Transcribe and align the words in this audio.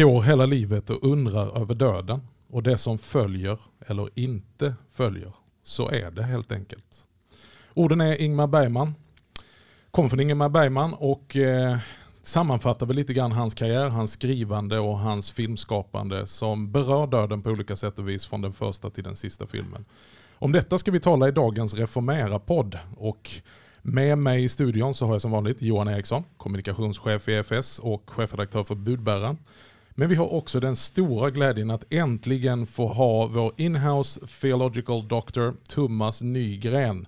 Går 0.00 0.22
hela 0.22 0.46
livet 0.46 0.90
och 0.90 1.04
undrar 1.04 1.60
över 1.60 1.74
döden 1.74 2.20
och 2.50 2.62
det 2.62 2.78
som 2.78 2.98
följer 2.98 3.58
eller 3.86 4.08
inte 4.14 4.74
följer. 4.92 5.32
Så 5.62 5.88
är 5.90 6.10
det 6.10 6.22
helt 6.22 6.52
enkelt. 6.52 7.06
Orden 7.74 8.00
är 8.00 8.20
Ingmar 8.20 8.46
Bergman. 8.46 8.94
Kommer 9.90 10.08
från 10.08 10.20
Ingmar 10.20 10.48
Bergman 10.48 10.94
och 10.94 11.36
eh, 11.36 11.78
sammanfattar 12.22 12.86
väl 12.86 12.96
lite 12.96 13.12
grann 13.12 13.32
hans 13.32 13.54
karriär, 13.54 13.88
hans 13.88 14.12
skrivande 14.12 14.78
och 14.78 14.98
hans 14.98 15.30
filmskapande 15.30 16.26
som 16.26 16.72
berör 16.72 17.06
döden 17.06 17.42
på 17.42 17.50
olika 17.50 17.76
sätt 17.76 17.98
och 17.98 18.08
vis 18.08 18.26
från 18.26 18.40
den 18.42 18.52
första 18.52 18.90
till 18.90 19.04
den 19.04 19.16
sista 19.16 19.46
filmen. 19.46 19.84
Om 20.34 20.52
detta 20.52 20.78
ska 20.78 20.90
vi 20.90 21.00
tala 21.00 21.28
i 21.28 21.32
dagens 21.32 21.74
Reformera-podd 21.74 22.78
och 22.96 23.30
med 23.82 24.18
mig 24.18 24.44
i 24.44 24.48
studion 24.48 24.94
så 24.94 25.06
har 25.06 25.14
jag 25.14 25.22
som 25.22 25.30
vanligt 25.30 25.62
Johan 25.62 25.88
Eriksson, 25.88 26.24
kommunikationschef 26.36 27.28
i 27.28 27.32
EFS 27.32 27.78
och 27.78 28.10
chefredaktör 28.10 28.64
för 28.64 28.74
Budbäraren. 28.74 29.38
Men 29.94 30.08
vi 30.08 30.14
har 30.14 30.32
också 30.32 30.60
den 30.60 30.76
stora 30.76 31.30
glädjen 31.30 31.70
att 31.70 31.84
äntligen 31.90 32.66
få 32.66 32.86
ha 32.86 33.26
vår 33.26 33.52
inhouse 33.56 34.20
theological 34.40 35.08
doctor 35.08 35.54
Thomas 35.68 36.22
Nygren, 36.22 37.06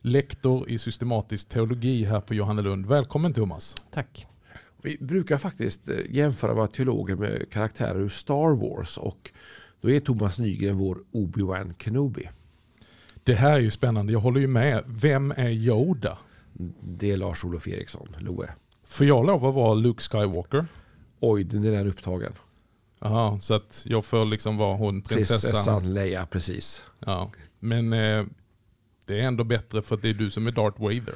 lektor 0.00 0.68
i 0.68 0.78
systematisk 0.78 1.48
teologi 1.48 2.04
här 2.04 2.20
på 2.20 2.34
Johannelund. 2.34 2.86
Välkommen 2.86 3.34
Thomas. 3.34 3.74
Tack. 3.90 4.26
Vi 4.82 4.96
brukar 5.00 5.36
faktiskt 5.36 5.88
eh, 5.88 5.96
jämföra 6.10 6.54
våra 6.54 6.66
teologer 6.66 7.16
med 7.16 7.50
karaktärer 7.50 8.00
ur 8.00 8.08
Star 8.08 8.56
Wars 8.56 8.98
och 8.98 9.30
då 9.80 9.90
är 9.90 10.00
Thomas 10.00 10.38
Nygren 10.38 10.78
vår 10.78 10.98
Obi-Wan 11.12 11.74
Kenobi. 11.78 12.28
Det 13.24 13.34
här 13.34 13.52
är 13.52 13.60
ju 13.60 13.70
spännande, 13.70 14.12
jag 14.12 14.20
håller 14.20 14.40
ju 14.40 14.46
med. 14.46 14.84
Vem 14.86 15.30
är 15.36 15.50
Yoda? 15.50 16.18
Det 16.80 17.10
är 17.10 17.16
Lars-Olof 17.16 17.68
Eriksson, 17.68 18.08
Loe. 18.18 18.48
Får 18.84 19.06
jag 19.06 19.26
lov 19.26 19.46
att 19.46 19.54
vara 19.54 19.74
Luke 19.74 20.02
Skywalker? 20.02 20.66
Oj, 21.20 21.44
den 21.44 21.64
är 21.64 21.70
redan 21.70 21.86
upptagen. 21.86 22.32
Jaha, 23.00 23.40
så 23.40 23.54
att 23.54 23.82
jag 23.86 24.04
får 24.04 24.24
liksom 24.24 24.56
vara 24.56 24.76
hon 24.76 25.02
prinsessan. 25.02 25.50
Prinsessan 25.50 25.94
Leia, 25.94 26.26
precis. 26.26 26.84
Ja, 26.98 27.30
men 27.58 27.92
eh, 27.92 28.24
det 29.06 29.20
är 29.20 29.24
ändå 29.24 29.44
bättre 29.44 29.82
för 29.82 29.94
att 29.94 30.02
det 30.02 30.08
är 30.08 30.14
du 30.14 30.30
som 30.30 30.46
är 30.46 30.50
Darth 30.50 30.82
Vader. 30.82 31.14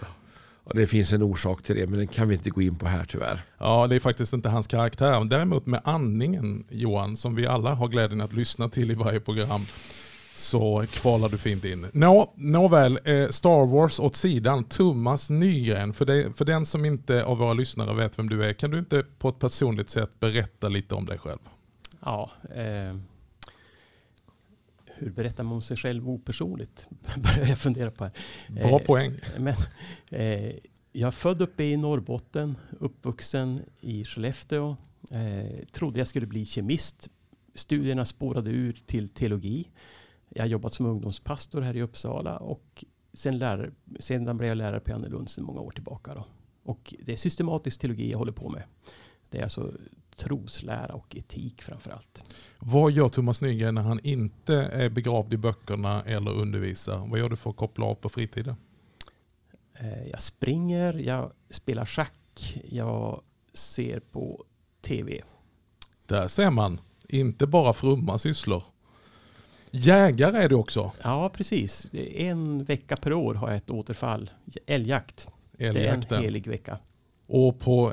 Ja, 0.65 0.73
det 0.75 0.87
finns 0.87 1.13
en 1.13 1.23
orsak 1.23 1.63
till 1.63 1.77
det, 1.77 1.87
men 1.87 1.99
den 1.99 2.09
kan 2.09 2.29
vi 2.29 2.35
inte 2.35 2.51
gå 2.51 2.63
in 2.63 2.75
på 2.75 2.87
här 2.87 3.05
tyvärr. 3.05 3.41
Ja, 3.59 3.87
det 3.87 3.95
är 3.95 4.01
faktiskt 4.01 4.33
inte 4.33 4.49
hans 4.49 4.67
karaktär. 4.67 5.25
Däremot 5.25 5.67
med 5.67 5.81
andningen, 5.85 6.65
Johan, 6.71 7.17
som 7.17 7.35
vi 7.35 7.47
alla 7.47 7.75
har 7.75 7.89
glädjen 7.89 8.21
att 8.21 8.33
lyssna 8.33 8.69
till 8.69 8.91
i 8.91 8.95
varje 8.95 9.21
program, 9.21 9.61
så 10.35 10.85
kvalar 10.91 11.29
du 11.29 11.39
fint 11.39 11.65
in. 11.65 11.87
Nå, 11.93 12.33
nåväl, 12.37 12.99
eh, 13.05 13.29
Star 13.29 13.67
Wars 13.67 14.01
åt 14.01 14.17
sidan. 14.17 14.65
Thomas 14.65 15.31
Nygren, 15.31 15.93
för, 15.93 16.05
det, 16.05 16.33
för 16.33 16.45
den 16.45 16.67
som 16.67 16.85
inte 16.85 17.25
av 17.25 17.39
våra 17.39 17.53
lyssnare 17.53 17.95
vet 17.95 18.19
vem 18.19 18.29
du 18.29 18.45
är, 18.45 18.53
kan 18.53 18.71
du 18.71 18.79
inte 18.79 19.05
på 19.19 19.29
ett 19.29 19.39
personligt 19.39 19.89
sätt 19.89 20.21
berätta 20.21 20.69
lite 20.69 20.95
om 20.95 21.07
dig 21.07 21.19
själv? 21.19 21.39
Ja, 22.01 22.31
eh, 22.55 22.97
hur 25.03 25.11
berättar 25.11 25.45
man 25.45 25.53
om 25.53 25.63
sig 25.63 25.77
själv 25.77 26.09
opersonligt? 26.09 26.89
Börjar 27.17 27.49
jag 27.49 27.59
fundera 27.59 27.91
på 27.91 28.05
här. 28.05 28.13
Bra 28.49 28.81
Eh, 28.81 28.87
poäng. 28.87 29.15
Men, 29.39 29.55
eh, 30.11 30.53
jag 30.93 31.07
är 31.07 31.11
född 31.11 31.43
uppe 31.43 31.65
i 31.65 31.77
Norrbotten, 31.77 32.57
uppvuxen 32.81 33.61
i 33.81 34.05
Skellefteå. 34.05 34.77
Eh, 35.11 35.65
trodde 35.73 35.99
jag 36.01 36.09
skulle 36.09 36.27
bli 36.27 36.47
kemist. 36.47 37.09
Studierna 37.55 38.05
spårade 38.05 38.51
ur 38.51 38.83
till 38.87 39.09
teologi. 39.09 39.69
Jag 40.35 40.43
har 40.43 40.49
jobbat 40.49 40.75
som 40.75 40.87
ungdomspastor 40.87 41.61
här 41.61 41.77
i 41.77 41.83
Uppsala 41.83 42.37
och 42.37 42.85
sen, 43.13 43.39
lärare, 43.39 43.71
sedan 44.01 44.37
blev 44.37 44.49
jag 44.49 44.57
lärare 44.59 44.81
på 44.81 44.91
Johannelund 44.91 45.31
sedan 45.31 45.45
många 45.45 45.61
år 45.61 45.71
tillbaka. 45.71 46.15
Då. 46.15 46.25
Och 46.63 46.95
det 47.05 47.13
är 47.13 47.17
systematisk 47.17 47.81
teologi 47.81 48.11
jag 48.11 48.19
håller 48.19 48.33
på 48.33 48.49
med. 48.49 48.63
Det 49.31 49.39
är 49.39 49.43
alltså 49.43 49.73
troslära 50.17 50.95
och 50.95 51.17
etik 51.17 51.63
framför 51.63 51.91
allt. 51.91 52.35
Vad 52.59 52.93
gör 52.93 53.09
Thomas 53.09 53.41
Nygren 53.41 53.75
när 53.75 53.83
han 53.83 54.01
inte 54.03 54.55
är 54.55 54.89
begravd 54.91 55.35
i 55.35 55.37
böckerna 55.37 56.03
eller 56.03 56.31
undervisar? 56.31 57.07
Vad 57.07 57.19
gör 57.19 57.29
du 57.29 57.37
för 57.37 57.51
att 57.51 57.57
koppla 57.57 57.85
av 57.87 57.95
på 57.95 58.09
fritiden? 58.09 58.57
Eh, 59.75 60.09
Jag 60.09 60.21
springer, 60.23 60.95
jag 60.95 61.33
spelar 61.51 61.85
schack, 61.87 62.61
jag 62.69 63.23
ser 63.53 64.01
på 64.01 64.45
tv. 64.81 65.23
Där 66.07 66.29
ser 66.29 66.51
man, 66.51 66.81
inte 67.09 67.47
bara 67.47 67.73
frumma 67.73 68.19
sysslor. 68.19 68.63
Jägare 69.75 70.37
är 70.39 70.49
du 70.49 70.55
också. 70.55 70.93
Ja, 71.03 71.29
precis. 71.35 71.87
En 71.95 72.65
vecka 72.65 72.97
per 72.97 73.13
år 73.13 73.35
har 73.35 73.49
jag 73.49 73.57
ett 73.57 73.71
återfall. 73.71 74.31
Älgjakt. 74.67 75.29
Det 75.53 75.65
är 75.65 75.71
en 75.71 75.77
Älgjakten. 75.77 76.23
helig 76.23 76.47
vecka. 76.47 76.79
Och 77.27 77.61
på 77.61 77.93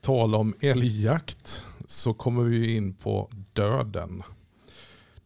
tal 0.00 0.34
om 0.34 0.54
älgjakt 0.60 1.64
så 1.86 2.14
kommer 2.14 2.42
vi 2.42 2.76
in 2.76 2.94
på 2.94 3.30
döden. 3.52 4.22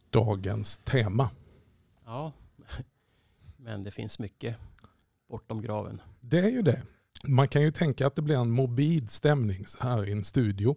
Dagens 0.09 0.77
tema. 0.77 1.29
Ja, 2.05 2.31
men 3.57 3.83
det 3.83 3.91
finns 3.91 4.19
mycket 4.19 4.55
bortom 5.29 5.61
graven. 5.61 6.01
Det 6.19 6.39
är 6.39 6.49
ju 6.49 6.61
det. 6.61 6.81
Man 7.23 7.47
kan 7.47 7.61
ju 7.61 7.71
tänka 7.71 8.07
att 8.07 8.15
det 8.15 8.21
blir 8.21 8.35
en 8.35 8.51
morbid 8.51 9.09
stämning 9.09 9.65
så 9.65 9.83
här 9.83 10.09
i 10.09 10.11
en 10.11 10.23
studio. 10.23 10.75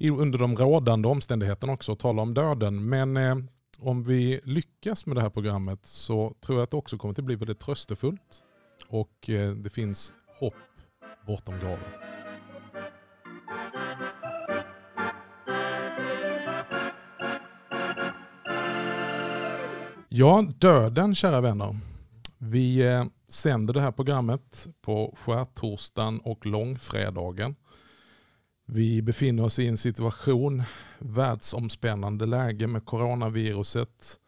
Under 0.00 0.38
de 0.38 0.56
rådande 0.56 1.08
omständigheterna 1.08 1.72
också 1.72 1.92
att 1.92 1.98
tala 1.98 2.22
om 2.22 2.34
döden. 2.34 2.88
Men 2.88 3.16
eh, 3.16 3.36
om 3.80 4.02
vi 4.02 4.40
lyckas 4.44 5.06
med 5.06 5.16
det 5.16 5.22
här 5.22 5.30
programmet 5.30 5.86
så 5.86 6.34
tror 6.40 6.58
jag 6.58 6.64
att 6.64 6.70
det 6.70 6.76
också 6.76 6.98
kommer 6.98 7.14
att 7.18 7.24
bli 7.24 7.36
väldigt 7.36 7.60
tröstefullt. 7.60 8.42
Och 8.88 9.30
eh, 9.30 9.52
det 9.52 9.70
finns 9.70 10.12
hopp 10.40 10.54
bortom 11.26 11.54
graven. 11.58 11.78
Ja, 20.08 20.44
döden 20.58 21.14
kära 21.14 21.40
vänner. 21.40 21.78
Vi 22.38 22.86
eh, 22.86 23.04
sänder 23.28 23.74
det 23.74 23.80
här 23.80 23.92
programmet 23.92 24.68
på 24.80 25.16
skärtorsdagen 25.18 26.20
och 26.20 26.46
långfredagen. 26.46 27.56
Vi 28.70 29.02
befinner 29.02 29.44
oss 29.44 29.58
i 29.58 29.66
en 29.66 29.76
situation, 29.76 30.62
världsomspännande 30.98 32.26
läge 32.26 32.66
med 32.66 32.84
coronaviruset 32.84 34.18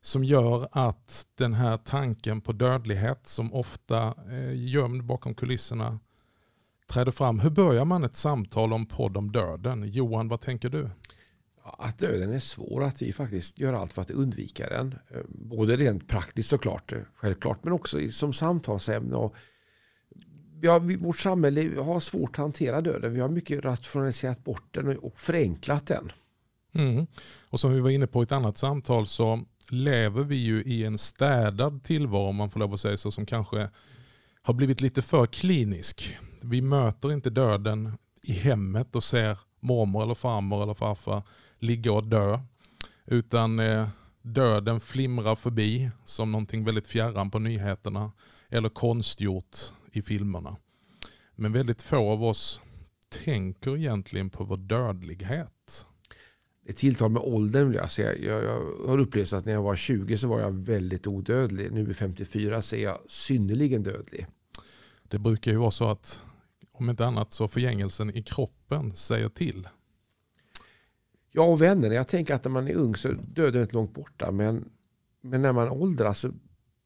som 0.00 0.24
gör 0.24 0.68
att 0.72 1.26
den 1.34 1.54
här 1.54 1.76
tanken 1.76 2.40
på 2.40 2.52
dödlighet 2.52 3.26
som 3.26 3.54
ofta 3.54 4.14
är 4.28 4.50
gömd 4.52 5.04
bakom 5.04 5.34
kulisserna 5.34 5.98
träder 6.90 7.12
fram. 7.12 7.40
Hur 7.40 7.50
börjar 7.50 7.84
man 7.84 8.04
ett 8.04 8.16
samtal 8.16 8.72
om 8.72 8.86
podd 8.86 9.16
om 9.16 9.32
döden? 9.32 9.92
Johan, 9.92 10.28
vad 10.28 10.40
tänker 10.40 10.68
du? 10.68 10.90
Att 11.62 11.98
döden 11.98 12.32
är 12.32 12.38
svår, 12.38 12.84
att 12.84 13.02
vi 13.02 13.12
faktiskt 13.12 13.58
gör 13.58 13.72
allt 13.72 13.92
för 13.92 14.02
att 14.02 14.10
undvika 14.10 14.66
den. 14.66 14.94
Eh, 15.10 15.20
både 15.28 15.76
rent 15.76 16.08
praktiskt 16.08 16.48
såklart, 16.48 16.92
eh, 16.92 16.98
självklart, 17.14 17.64
men 17.64 17.72
också 17.72 17.98
som 18.10 18.32
samtalsämne. 18.32 19.16
Och 19.16 19.34
ja, 20.62 20.78
vi, 20.78 20.96
vårt 20.96 21.18
samhälle 21.18 21.80
har 21.82 22.00
svårt 22.00 22.30
att 22.30 22.36
hantera 22.36 22.80
döden. 22.80 23.12
Vi 23.14 23.20
har 23.20 23.28
mycket 23.28 23.64
rationaliserat 23.64 24.44
bort 24.44 24.64
den 24.70 24.88
och- 24.88 25.04
och 25.04 25.18
förenklat 25.18 25.86
den. 25.86 26.12
Mm. 26.74 27.06
Och 27.40 27.60
som 27.60 27.72
vi 27.72 27.80
var 27.80 27.90
inne 27.90 28.06
på 28.06 28.22
i 28.22 28.24
ett 28.24 28.32
annat 28.32 28.56
samtal 28.58 29.06
så 29.06 29.40
lever 29.70 30.22
vi 30.24 30.36
ju 30.36 30.62
i 30.62 30.84
en 30.84 30.98
städad 30.98 31.84
tillvaro 31.84 32.28
om 32.28 32.36
man 32.36 32.50
får 32.50 32.60
lov 32.60 32.72
att 32.74 32.80
säga 32.80 32.96
så 32.96 33.10
som 33.10 33.26
kanske 33.26 33.68
har 34.42 34.54
blivit 34.54 34.80
lite 34.80 35.02
för 35.02 35.26
klinisk. 35.26 36.18
Vi 36.42 36.62
möter 36.62 37.12
inte 37.12 37.30
döden 37.30 37.92
i 38.22 38.32
hemmet 38.32 38.96
och 38.96 39.04
ser 39.04 39.38
mormor 39.60 40.02
eller 40.02 40.14
farmor 40.14 40.62
eller 40.62 40.74
farfar 40.74 41.22
ligga 41.58 41.92
och 41.92 42.04
dö. 42.04 42.40
Utan 43.06 43.58
eh, 43.58 43.88
döden 44.22 44.80
flimrar 44.80 45.34
förbi 45.34 45.90
som 46.04 46.32
någonting 46.32 46.64
väldigt 46.64 46.86
fjärran 46.86 47.30
på 47.30 47.38
nyheterna 47.38 48.12
eller 48.48 48.68
konstgjort 48.68 49.56
i 49.92 50.02
filmerna. 50.02 50.56
Men 51.34 51.52
väldigt 51.52 51.82
få 51.82 52.10
av 52.10 52.24
oss 52.24 52.60
tänker 53.24 53.76
egentligen 53.76 54.30
på 54.30 54.44
vår 54.44 54.56
dödlighet. 54.56 55.86
Det 56.66 56.72
tilltar 56.72 57.08
med 57.08 57.22
åldern 57.22 57.66
vill 57.68 57.76
jag 57.76 57.90
säga. 57.90 58.16
Jag, 58.16 58.44
jag 58.44 58.88
har 58.88 58.98
upplevt 58.98 59.32
att 59.32 59.44
när 59.44 59.52
jag 59.52 59.62
var 59.62 59.76
20 59.76 60.18
så 60.18 60.28
var 60.28 60.40
jag 60.40 60.52
väldigt 60.52 61.06
odödlig. 61.06 61.72
Nu 61.72 61.84
vid 61.84 61.96
54 61.96 62.62
så 62.62 62.76
är 62.76 62.82
jag 62.82 62.98
synnerligen 63.06 63.82
dödlig. 63.82 64.26
Det 65.02 65.18
brukar 65.18 65.50
ju 65.50 65.56
vara 65.56 65.70
så 65.70 65.88
att 65.88 66.20
om 66.72 66.90
inte 66.90 67.06
annat 67.06 67.32
så 67.32 67.48
förgängelsen 67.48 68.16
i 68.16 68.22
kroppen 68.22 68.96
säger 68.96 69.28
till. 69.28 69.68
Ja, 71.32 71.42
och 71.42 71.62
vänner. 71.62 71.90
Jag 71.90 72.08
tänker 72.08 72.34
att 72.34 72.44
när 72.44 72.50
man 72.50 72.68
är 72.68 72.74
ung 72.74 72.96
så 72.96 73.08
är 73.08 73.14
döden 73.14 73.62
inte 73.62 73.74
långt 73.74 73.94
borta. 73.94 74.30
Men, 74.30 74.70
men 75.20 75.42
när 75.42 75.52
man 75.52 75.68
åldras 75.68 76.18
så 76.18 76.28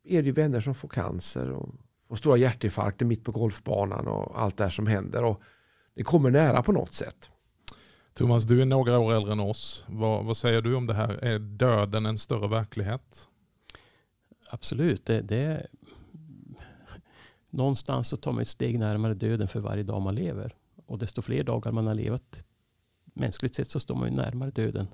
är 0.05 0.23
det 0.23 0.27
ju 0.27 0.33
vänner 0.33 0.61
som 0.61 0.75
får 0.75 0.89
cancer 0.89 1.50
och 1.50 1.75
får 2.14 2.19
stora 2.19 2.37
hjärtinfarkter 2.37 3.06
mitt 3.06 3.25
på 3.25 3.32
golfbanan 3.32 4.08
och 4.08 4.43
allt 4.43 4.56
det 4.56 4.64
här 4.64 4.70
som 4.70 4.87
händer. 4.87 5.25
Och 5.25 5.43
det 5.94 6.02
kommer 6.02 6.31
nära 6.31 6.62
på 6.62 6.72
något 6.72 6.93
sätt. 6.93 7.31
Thomas, 8.14 8.44
du 8.44 8.62
är 8.62 8.66
några 8.66 8.99
år 8.99 9.12
äldre 9.12 9.32
än 9.32 9.40
oss. 9.40 9.84
Vad, 9.88 10.25
vad 10.25 10.37
säger 10.37 10.62
du 10.62 10.75
om 10.75 10.87
det 10.87 10.94
här? 10.94 11.08
Är 11.08 11.38
döden 11.38 12.06
en 12.06 12.19
större 12.19 12.49
verklighet? 12.49 13.28
Absolut. 14.50 15.06
Det, 15.06 15.20
det, 15.20 15.66
någonstans 17.50 18.08
så 18.08 18.16
tar 18.16 18.32
man 18.32 18.43
ett 18.43 18.49
steg 18.49 18.78
närmare 18.78 19.14
döden 19.14 19.49
för 19.49 19.61
varje 19.61 19.82
dag 19.82 20.02
man 20.02 20.14
lever. 20.14 20.55
Och 20.87 20.99
desto 20.99 21.22
fler 21.22 21.44
dagar 21.44 21.72
man 21.72 21.87
har 21.87 21.94
levat 21.94 22.44
mänskligt 23.14 23.55
sett 23.55 23.70
så 23.70 23.81
står 23.81 23.94
man 23.94 24.08
ju 24.11 24.16
närmare 24.16 24.50
döden 24.50 24.87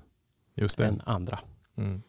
Just 0.55 0.77
det. 0.77 0.85
än 0.85 1.01
andra. 1.05 1.39
Mm. 1.75 2.01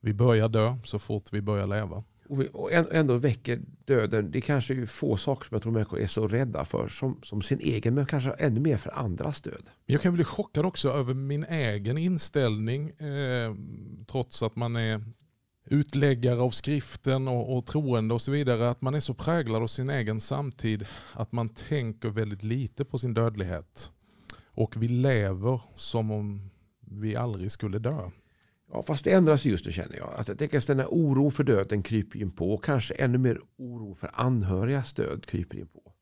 Vi 0.00 0.14
börjar 0.14 0.48
dö 0.48 0.76
så 0.84 0.98
fort 0.98 1.32
vi 1.32 1.42
börjar 1.42 1.66
leva. 1.66 2.04
Och, 2.28 2.40
vi, 2.40 2.48
och 2.52 2.72
ändå 2.72 3.16
väcker 3.16 3.60
döden, 3.84 4.30
det 4.30 4.40
kanske 4.40 4.74
är 4.74 4.86
få 4.86 5.16
saker 5.16 5.48
som 5.48 5.54
jag 5.54 5.62
tror 5.62 5.72
människor 5.72 6.00
är 6.00 6.06
så 6.06 6.28
rädda 6.28 6.64
för 6.64 6.88
som, 6.88 7.20
som 7.22 7.42
sin 7.42 7.60
egen, 7.60 7.94
men 7.94 8.06
kanske 8.06 8.30
ännu 8.30 8.60
mer 8.60 8.76
för 8.76 8.98
andras 8.98 9.40
död. 9.40 9.70
Jag 9.86 10.00
kan 10.00 10.14
bli 10.14 10.24
chockad 10.24 10.66
också 10.66 10.88
över 10.88 11.14
min 11.14 11.44
egen 11.44 11.98
inställning, 11.98 12.90
eh, 12.90 13.54
trots 14.06 14.42
att 14.42 14.56
man 14.56 14.76
är 14.76 15.04
utläggare 15.70 16.40
av 16.40 16.50
skriften 16.50 17.28
och, 17.28 17.56
och 17.56 17.66
troende 17.66 18.14
och 18.14 18.22
så 18.22 18.30
vidare, 18.30 18.70
att 18.70 18.82
man 18.82 18.94
är 18.94 19.00
så 19.00 19.14
präglad 19.14 19.62
av 19.62 19.66
sin 19.66 19.90
egen 19.90 20.20
samtid 20.20 20.86
att 21.12 21.32
man 21.32 21.48
tänker 21.48 22.08
väldigt 22.08 22.42
lite 22.42 22.84
på 22.84 22.98
sin 22.98 23.14
dödlighet. 23.14 23.90
Och 24.44 24.82
vi 24.82 24.88
lever 24.88 25.60
som 25.76 26.10
om 26.10 26.50
vi 26.80 27.16
aldrig 27.16 27.52
skulle 27.52 27.78
dö. 27.78 28.10
Ja, 28.72 28.82
fast 28.82 29.04
det 29.04 29.12
ändras 29.12 29.44
just 29.44 29.66
nu 29.66 29.72
känner 29.72 29.96
jag. 29.96 30.14
Att 30.16 30.28
jag 30.28 30.38
tänker 30.38 30.58
att 30.58 30.66
den 30.66 30.78
här 30.78 30.94
oron 30.94 31.30
för 31.30 31.44
döden 31.44 31.82
kryper 31.82 32.18
in 32.18 32.30
på 32.30 32.54
och 32.54 32.64
kanske 32.64 32.94
ännu 32.94 33.18
mer 33.18 33.40
oro 33.58 33.94
för 33.94 34.10
anhörigas 34.14 34.94
död 34.94 35.26
kryper 35.26 35.58
in 35.58 35.66
på. 35.66 35.92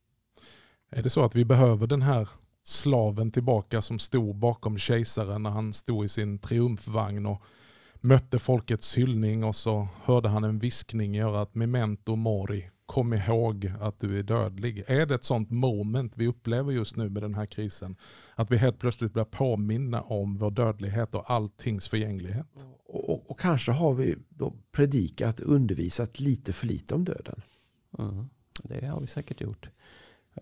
Är 0.91 1.03
det 1.03 1.11
så 1.11 1.25
att 1.25 1.35
vi 1.35 1.45
behöver 1.45 1.87
den 1.87 2.03
här 2.03 2.29
slaven 2.65 3.31
tillbaka 3.31 3.83
som 3.83 3.99
stod 3.99 4.37
bakom 4.37 4.79
kejsaren 4.79 5.43
när 5.43 5.51
han 5.51 5.73
stod 5.73 6.05
i 6.05 6.09
sin 6.09 6.39
triumfvagn 6.39 7.27
och 7.27 7.43
mötte 8.01 8.39
folkets 8.39 8.99
hyllning 8.99 9.45
och 9.45 9.57
så 9.57 9.89
hörde 10.03 10.29
han 10.29 10.45
en 10.45 10.59
viskning 10.59 11.17
i 11.17 11.21
örat 11.21 11.55
memento 11.55 12.17
mori. 12.17 12.71
Kom 12.87 13.15
ihåg 13.15 13.73
att 13.81 14.01
du 14.01 14.19
är 14.19 14.23
dödlig. 14.23 14.85
Är 14.87 15.07
det 15.07 15.15
ett 15.15 15.25
sånt 15.25 15.51
moment 15.51 16.13
vi 16.17 16.27
upplever 16.27 16.73
just 16.73 16.97
nu 16.97 17.09
med 17.09 17.23
den 17.23 17.35
här 17.35 17.47
krisen? 17.47 17.97
Att 18.35 18.51
vi 18.51 18.57
helt 18.57 18.79
plötsligt 18.79 19.13
blir 19.13 19.25
påminna 19.25 20.03
om 20.03 20.39
vår 20.39 20.51
dödlighet 20.51 21.15
och 21.15 21.31
alltings 21.31 21.89
förgänglighet? 21.89 22.67
Och, 22.87 23.11
och, 23.11 23.31
och 23.31 23.41
kanske 23.41 23.73
har 23.73 23.95
vi 23.95 24.17
då 24.29 24.53
predikat, 24.73 25.41
undervisat 25.41 26.21
lite 26.21 26.53
för 26.53 26.67
lite 26.67 26.95
om 26.95 27.05
döden. 27.05 27.43
Mm. 27.99 28.29
Det 28.63 28.87
har 28.87 29.01
vi 29.01 29.07
säkert 29.07 29.41
gjort. 29.41 29.69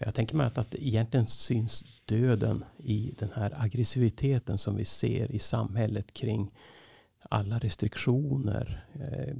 Jag 0.00 0.14
tänker 0.14 0.36
mig 0.36 0.46
att, 0.46 0.58
att 0.58 0.74
egentligen 0.74 1.26
syns 1.26 2.02
döden 2.04 2.64
i 2.78 3.14
den 3.18 3.30
här 3.34 3.54
aggressiviteten 3.56 4.58
som 4.58 4.76
vi 4.76 4.84
ser 4.84 5.32
i 5.32 5.38
samhället 5.38 6.12
kring 6.12 6.50
alla 7.28 7.58
restriktioner. 7.58 8.86
Eh, 8.94 9.36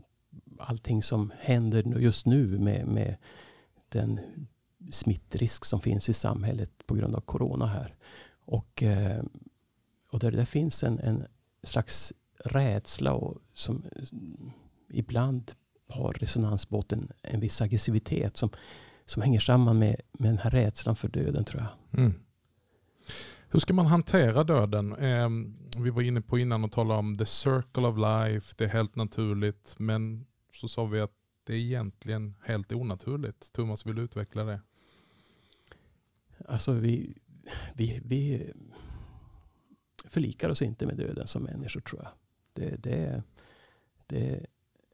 allting 0.59 1.03
som 1.03 1.33
händer 1.39 1.83
just 1.83 2.27
nu 2.27 2.59
med, 2.59 2.87
med 2.87 3.17
den 3.89 4.21
smittrisk 4.91 5.65
som 5.65 5.81
finns 5.81 6.09
i 6.09 6.13
samhället 6.13 6.71
på 6.87 6.95
grund 6.95 7.15
av 7.15 7.21
corona 7.21 7.67
här. 7.67 7.95
Och, 8.45 8.83
eh, 8.83 9.23
och 10.11 10.19
där 10.19 10.31
det 10.31 10.47
finns 10.47 10.83
en, 10.83 10.99
en 10.99 11.27
slags 11.63 12.13
rädsla 12.45 13.13
och 13.13 13.39
som 13.55 13.85
eh, 13.97 14.03
ibland 14.91 15.53
har 15.89 16.13
resonansbåten 16.13 17.13
en 17.23 17.41
viss 17.41 17.63
aggressivitet 17.63 18.37
som, 18.37 18.51
som 19.05 19.23
hänger 19.23 19.41
samman 19.41 19.79
med, 19.79 20.01
med 20.13 20.31
den 20.31 20.39
här 20.39 20.51
rädslan 20.51 20.97
för 20.97 21.09
döden 21.09 21.45
tror 21.45 21.63
jag. 21.63 22.01
Mm. 22.01 22.15
Hur 23.49 23.61
ska 23.61 23.75
man 23.75 23.87
hantera 23.87 24.45
döden? 24.45 24.93
Eh, 24.93 25.29
vi 25.83 25.91
var 25.91 26.03
inne 26.03 26.21
på 26.21 26.39
innan 26.39 26.65
och 26.65 26.73
talade 26.73 26.99
om 26.99 27.19
the 27.19 27.27
circle 27.27 27.83
of 27.83 27.97
life, 27.97 28.55
det 28.59 28.65
är 28.65 28.69
helt 28.69 28.97
naturligt, 28.97 29.75
men 29.79 30.27
så 30.55 30.69
sa 30.69 30.85
vi 30.85 31.01
att 31.01 31.13
det 31.45 31.55
är 31.55 31.59
egentligen 31.59 32.35
helt 32.43 32.73
onaturligt. 32.73 33.53
Thomas, 33.53 33.87
vill 33.87 33.95
du 33.95 34.03
utveckla 34.03 34.45
det? 34.45 34.61
Alltså 36.49 36.73
vi, 36.73 37.19
vi, 37.75 38.01
vi 38.05 38.53
förlikar 40.05 40.51
oss 40.51 40.63
inte 40.63 40.87
med 40.87 40.97
döden 40.97 41.27
som 41.27 41.43
människor 41.43 41.81
tror 41.81 42.03
jag. 42.03 42.13
Det, 42.53 42.77
det, 42.77 43.23
det 44.07 44.47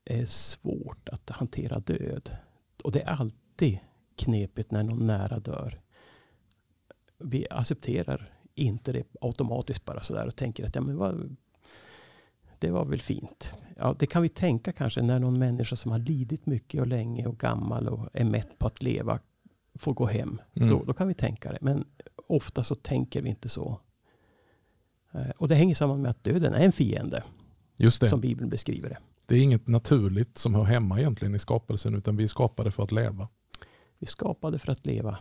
är 0.05 0.25
svårt 0.25 1.09
att 1.09 1.31
hantera 1.31 1.81
död. 1.81 2.37
Och 2.85 2.93
det 2.93 3.03
är 3.03 3.11
alltid 3.11 3.79
knepigt 4.17 4.71
när 4.71 4.83
någon 4.83 5.07
nära 5.07 5.41
dör. 5.41 5.81
Vi 7.19 7.47
accepterar 7.51 8.33
inte 8.55 8.93
det 8.93 9.07
automatiskt 9.21 9.85
bara 9.85 10.03
sådär 10.03 10.27
och 10.27 10.37
tänker 10.37 10.65
att 10.65 10.75
ja, 10.75 10.81
men 10.81 10.97
vad, 10.97 11.37
det 12.61 12.71
var 12.71 12.85
väl 12.85 13.01
fint. 13.01 13.53
Ja, 13.77 13.97
det 13.99 14.07
kan 14.07 14.23
vi 14.23 14.29
tänka 14.29 14.73
kanske 14.73 15.03
när 15.03 15.19
någon 15.19 15.39
människa 15.39 15.77
som 15.77 15.91
har 15.91 15.99
lidit 15.99 16.47
mycket 16.47 16.81
och 16.81 16.87
länge 16.87 17.27
och 17.27 17.39
gammal 17.39 17.89
och 17.89 18.09
är 18.13 18.25
mätt 18.25 18.59
på 18.59 18.67
att 18.67 18.83
leva 18.83 19.21
får 19.75 19.95
gå 19.95 20.07
hem. 20.07 20.41
Mm. 20.55 20.69
Då, 20.69 20.85
då 20.85 20.93
kan 20.93 21.09
vi 21.09 21.15
tänka 21.15 21.53
det. 21.53 21.59
Men 21.61 21.85
ofta 22.29 22.65
så 22.65 22.75
tänker 22.75 23.23
vi 23.23 23.29
inte 23.29 23.49
så. 23.49 23.81
Eh, 25.13 25.31
och 25.37 25.49
det 25.49 25.55
hänger 25.55 25.75
samman 25.75 26.03
med 26.03 26.11
att 26.11 26.25
döden 26.25 26.55
är 26.55 26.65
en 26.65 26.73
fiende. 26.73 27.23
Just 27.77 28.01
det. 28.01 28.09
Som 28.09 28.21
Bibeln 28.21 28.51
beskriver 28.51 28.89
det. 28.89 28.99
Det 29.27 29.35
är 29.35 29.43
inget 29.43 29.69
naturligt 29.69 30.39
som 30.39 30.55
hör 30.55 30.65
hemma 30.65 30.99
egentligen 30.99 31.35
i 31.35 31.39
skapelsen 31.39 31.95
utan 31.95 32.17
vi 32.17 32.25
är 32.25 32.29
skapade 32.29 32.71
för 32.71 32.83
att 32.83 32.93
leva. 32.93 33.29
Vi 33.99 34.05
är 34.05 34.11
skapade 34.11 34.59
för 34.59 34.73
att 34.73 34.87
leva. 34.87 35.19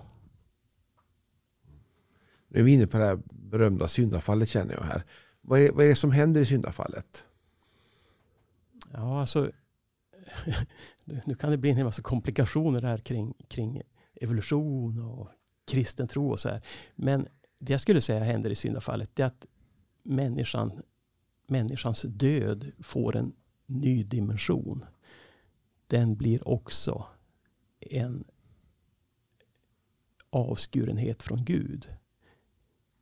Nu 2.47 2.59
är 2.59 2.63
vi 2.63 2.71
inne 2.71 2.87
på 2.87 2.97
det 2.97 3.05
här 3.05 3.19
berömda 3.25 3.87
syndafallet 3.87 4.49
känner 4.49 4.73
jag 4.73 4.81
här. 4.81 5.03
Vad 5.41 5.59
är, 5.59 5.71
vad 5.71 5.85
är 5.85 5.89
det 5.89 5.95
som 5.95 6.11
händer 6.11 6.41
i 6.41 6.45
syndafallet? 6.45 7.25
Ja, 8.93 9.19
alltså. 9.21 9.51
nu 11.25 11.35
kan 11.35 11.51
det 11.51 11.57
bli 11.57 11.69
en 11.69 11.85
massa 11.85 12.01
komplikationer 12.01 12.81
här 12.81 12.97
kring, 12.97 13.33
kring 13.47 13.81
evolution 14.15 14.99
och 14.99 15.29
kristen 15.67 16.07
tro 16.07 16.31
och 16.31 16.39
så 16.39 16.49
här. 16.49 16.61
Men 16.95 17.27
det 17.59 17.71
jag 17.71 17.81
skulle 17.81 18.01
säga 18.01 18.23
händer 18.23 18.49
i 18.49 18.55
syndafallet 18.55 19.19
är 19.19 19.25
att 19.25 19.45
människan, 20.03 20.81
människans 21.47 22.01
död 22.01 22.71
får 22.79 23.15
en 23.15 23.33
ny 23.65 24.03
dimension. 24.03 24.85
Den 25.87 26.15
blir 26.15 26.47
också 26.47 27.05
en 27.79 28.23
avskurenhet 30.29 31.23
från 31.23 31.45
Gud. 31.45 31.87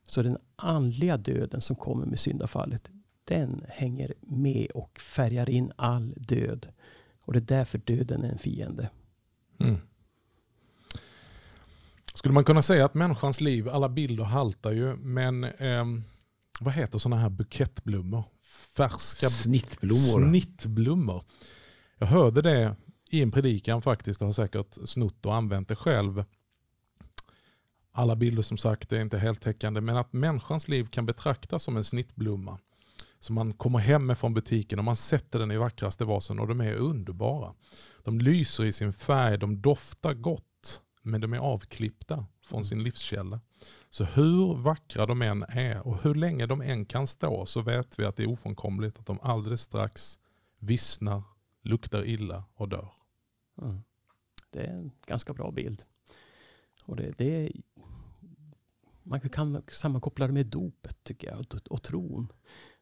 Så 0.02 0.22
den 0.22 0.38
andliga 0.56 1.16
döden 1.16 1.60
som 1.60 1.76
kommer 1.76 2.06
med 2.06 2.18
syndafallet, 2.18 2.90
den 3.28 3.64
hänger 3.68 4.14
med 4.20 4.70
och 4.70 5.00
färgar 5.00 5.50
in 5.50 5.72
all 5.76 6.14
död. 6.16 6.68
Och 7.24 7.32
det 7.32 7.38
är 7.38 7.56
därför 7.56 7.78
döden 7.78 8.24
är 8.24 8.28
en 8.28 8.38
fiende. 8.38 8.90
Mm. 9.60 9.76
Skulle 12.14 12.34
man 12.34 12.44
kunna 12.44 12.62
säga 12.62 12.84
att 12.84 12.94
människans 12.94 13.40
liv, 13.40 13.68
alla 13.68 13.88
bilder 13.88 14.24
haltar 14.24 14.72
ju, 14.72 14.96
men 14.96 15.44
eh, 15.44 15.84
vad 16.60 16.74
heter 16.74 16.98
sådana 16.98 17.22
här 17.22 17.28
bukettblommor? 17.28 18.24
Färska 18.76 19.26
snittblommor. 19.26 20.28
snittblommor. 20.28 21.24
Jag 21.98 22.06
hörde 22.06 22.42
det 22.42 22.76
i 23.10 23.22
en 23.22 23.30
predikan 23.30 23.82
faktiskt, 23.82 24.22
och 24.22 24.28
har 24.28 24.32
säkert 24.32 24.78
snott 24.84 25.26
och 25.26 25.34
använt 25.34 25.68
det 25.68 25.76
själv. 25.76 26.24
Alla 27.92 28.16
bilder 28.16 28.42
som 28.42 28.58
sagt 28.58 28.92
är 28.92 29.00
inte 29.00 29.18
heltäckande, 29.18 29.80
men 29.80 29.96
att 29.96 30.12
människans 30.12 30.68
liv 30.68 30.86
kan 30.86 31.06
betraktas 31.06 31.62
som 31.62 31.76
en 31.76 31.84
snittblomma. 31.84 32.58
Som 33.20 33.34
man 33.34 33.52
kommer 33.52 33.78
hem 33.78 34.06
med 34.06 34.18
från 34.18 34.34
butiken 34.34 34.78
och 34.78 34.84
man 34.84 34.96
sätter 34.96 35.38
den 35.38 35.50
i 35.50 35.56
vackraste 35.56 36.04
vasen 36.04 36.38
och 36.38 36.48
de 36.48 36.60
är 36.60 36.74
underbara. 36.74 37.54
De 38.04 38.18
lyser 38.18 38.64
i 38.64 38.72
sin 38.72 38.92
färg, 38.92 39.38
de 39.38 39.60
doftar 39.60 40.14
gott, 40.14 40.82
men 41.02 41.20
de 41.20 41.32
är 41.32 41.38
avklippta 41.38 42.26
från 42.42 42.64
sin 42.64 42.82
livskälla. 42.82 43.40
Så 43.90 44.04
hur 44.04 44.54
vackra 44.54 45.06
de 45.06 45.22
än 45.22 45.42
är 45.48 45.86
och 45.86 46.02
hur 46.02 46.14
länge 46.14 46.46
de 46.46 46.60
än 46.62 46.86
kan 46.86 47.06
stå 47.06 47.46
så 47.46 47.62
vet 47.62 47.98
vi 47.98 48.04
att 48.04 48.16
det 48.16 48.22
är 48.22 48.30
ofrånkomligt 48.30 48.98
att 48.98 49.06
de 49.06 49.18
alldeles 49.22 49.60
strax 49.60 50.18
vissnar, 50.60 51.22
luktar 51.62 52.04
illa 52.04 52.44
och 52.54 52.68
dör. 52.68 52.88
Mm. 53.62 53.82
Det 54.50 54.60
är 54.60 54.72
en 54.72 54.90
ganska 55.06 55.32
bra 55.32 55.50
bild. 55.50 55.82
Och 56.86 56.96
det, 56.96 57.18
det 57.18 57.52
man 59.02 59.20
kan 59.20 59.62
sammankoppla 59.72 60.26
det 60.26 60.32
med 60.32 60.46
dopet 60.46 61.04
tycker 61.04 61.28
jag 61.28 61.38
och, 61.38 61.72
och 61.72 61.82
tron. 61.82 62.32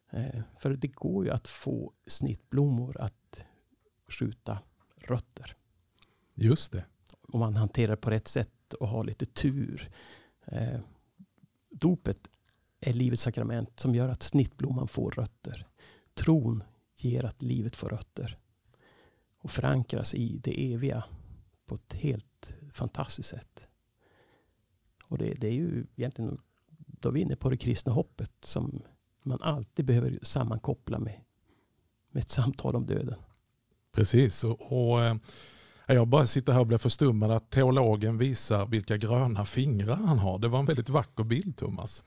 Eh, 0.09 0.41
för 0.59 0.69
det 0.69 0.87
går 0.87 1.25
ju 1.25 1.31
att 1.31 1.47
få 1.47 1.93
snittblommor 2.07 3.01
att 3.01 3.45
skjuta 4.07 4.59
rötter. 4.95 5.55
Just 6.33 6.71
det. 6.71 6.85
Om 7.21 7.39
man 7.39 7.55
hanterar 7.55 7.91
det 7.91 8.01
på 8.01 8.09
rätt 8.09 8.27
sätt 8.27 8.73
och 8.73 8.87
har 8.87 9.03
lite 9.03 9.25
tur. 9.25 9.89
Eh, 10.45 10.79
dopet 11.69 12.27
är 12.79 12.93
livets 12.93 13.21
sakrament 13.21 13.79
som 13.79 13.95
gör 13.95 14.09
att 14.09 14.23
snittblomman 14.23 14.87
får 14.87 15.11
rötter. 15.11 15.67
Tron 16.13 16.63
ger 16.95 17.23
att 17.23 17.41
livet 17.41 17.75
får 17.75 17.89
rötter. 17.89 18.37
Och 19.37 19.51
förankras 19.51 20.13
i 20.13 20.37
det 20.37 20.73
eviga 20.73 21.03
på 21.65 21.75
ett 21.75 21.93
helt 21.93 22.55
fantastiskt 22.73 23.29
sätt. 23.29 23.67
Och 25.09 25.17
det, 25.17 25.33
det 25.33 25.47
är 25.47 25.51
ju 25.51 25.85
egentligen, 25.95 26.37
då 26.77 27.09
är 27.09 27.13
vi 27.13 27.21
inne 27.21 27.35
på 27.35 27.49
det 27.49 27.57
kristna 27.57 27.91
hoppet 27.91 28.31
som 28.41 28.81
man 29.27 29.39
alltid 29.41 29.85
behöver 29.85 30.19
sammankoppla 30.21 30.99
med, 30.99 31.21
med 32.11 32.21
ett 32.21 32.29
samtal 32.29 32.75
om 32.75 32.85
döden. 32.85 33.19
Precis, 33.93 34.43
och, 34.43 34.91
och 34.91 35.03
eh, 35.03 35.15
jag 35.87 36.07
bara 36.07 36.25
sitter 36.25 36.53
här 36.53 36.59
och 36.59 36.67
blir 36.67 36.77
förstummad 36.77 37.31
att 37.31 37.49
teologen 37.49 38.17
visar 38.17 38.65
vilka 38.65 38.97
gröna 38.97 39.45
fingrar 39.45 39.95
han 39.95 40.19
har. 40.19 40.39
Det 40.39 40.47
var 40.47 40.59
en 40.59 40.65
väldigt 40.65 40.89
vacker 40.89 41.23
bild 41.23 41.57
Thomas. 41.57 42.03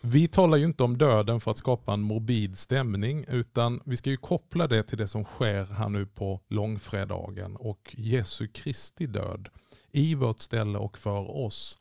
Vi 0.00 0.28
talar 0.28 0.56
ju 0.56 0.64
inte 0.64 0.82
om 0.82 0.98
döden 0.98 1.40
för 1.40 1.50
att 1.50 1.58
skapa 1.58 1.92
en 1.92 2.00
morbid 2.00 2.58
stämning 2.58 3.24
utan 3.28 3.80
vi 3.84 3.96
ska 3.96 4.10
ju 4.10 4.16
koppla 4.16 4.66
det 4.66 4.82
till 4.82 4.98
det 4.98 5.08
som 5.08 5.24
sker 5.24 5.64
här 5.64 5.88
nu 5.88 6.06
på 6.06 6.40
långfredagen 6.48 7.56
och 7.56 7.94
Jesu 7.98 8.46
Kristi 8.46 9.06
död 9.06 9.48
i 9.92 10.14
vårt 10.14 10.40
ställe 10.40 10.78
och 10.78 10.98
för 10.98 11.36
oss. 11.36 11.78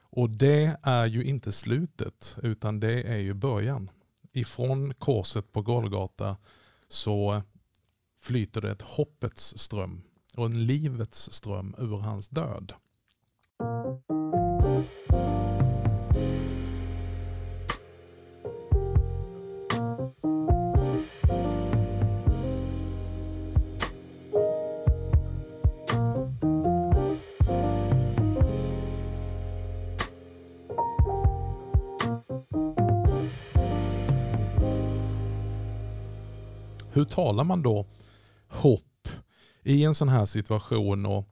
Och 0.00 0.30
det 0.30 0.76
är 0.82 1.06
ju 1.06 1.24
inte 1.24 1.52
slutet 1.52 2.36
utan 2.42 2.80
det 2.80 3.02
är 3.02 3.18
ju 3.18 3.34
början. 3.34 3.90
Ifrån 4.36 4.94
korset 4.94 5.52
på 5.52 5.62
Golgata 5.62 6.36
så 6.88 7.42
flyter 8.20 8.60
det 8.60 8.70
ett 8.70 8.82
hoppets 8.82 9.58
ström 9.58 10.02
och 10.34 10.46
en 10.46 10.66
livets 10.66 11.32
ström 11.32 11.74
ur 11.78 11.98
hans 11.98 12.28
död. 12.28 12.72
Hur 36.96 37.04
talar 37.04 37.44
man 37.44 37.62
då 37.62 37.86
hopp 38.48 39.08
i 39.62 39.84
en 39.84 39.94
sån 39.94 40.08
här 40.08 40.24
situation 40.24 41.06
och 41.06 41.28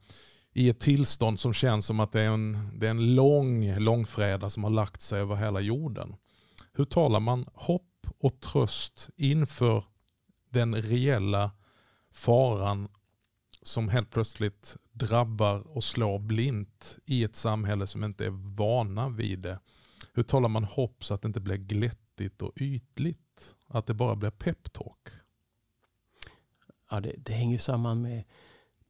i 0.53 0.69
ett 0.69 0.79
tillstånd 0.79 1.39
som 1.39 1.53
känns 1.53 1.85
som 1.85 1.99
att 1.99 2.11
det 2.11 2.21
är 2.21 2.27
en, 2.29 2.79
det 2.79 2.85
är 2.85 2.91
en 2.91 3.15
lång 3.15 3.79
långfredag 3.79 4.51
som 4.51 4.63
har 4.63 4.71
lagt 4.71 5.01
sig 5.01 5.21
över 5.21 5.35
hela 5.35 5.59
jorden? 5.59 6.15
Hur 6.73 6.85
talar 6.85 7.19
man 7.19 7.45
hopp 7.53 8.07
och 8.19 8.39
tröst 8.39 9.09
inför 9.15 9.83
den 10.49 10.75
reella 10.75 11.51
faran 12.13 12.87
som 13.61 13.89
helt 13.89 14.11
plötsligt 14.11 14.77
drabbar 14.91 15.77
och 15.77 15.83
slår 15.83 16.19
blint 16.19 16.97
i 17.05 17.23
ett 17.23 17.35
samhälle 17.35 17.87
som 17.87 18.03
inte 18.03 18.25
är 18.25 18.55
vana 18.57 19.09
vid 19.09 19.39
det? 19.39 19.59
Hur 20.13 20.23
talar 20.23 20.49
man 20.49 20.63
hopp 20.63 21.03
så 21.03 21.13
att 21.13 21.21
det 21.21 21.27
inte 21.27 21.39
blir 21.39 21.57
glättigt 21.57 22.41
och 22.41 22.51
ytligt? 22.55 23.55
Att 23.67 23.87
det 23.87 23.93
bara 23.93 24.15
blir 24.15 24.31
peptalk? 24.31 25.24
Ja, 26.89 26.99
det, 27.01 27.15
det 27.17 27.33
hänger 27.33 27.57
samman 27.57 28.01
med 28.01 28.23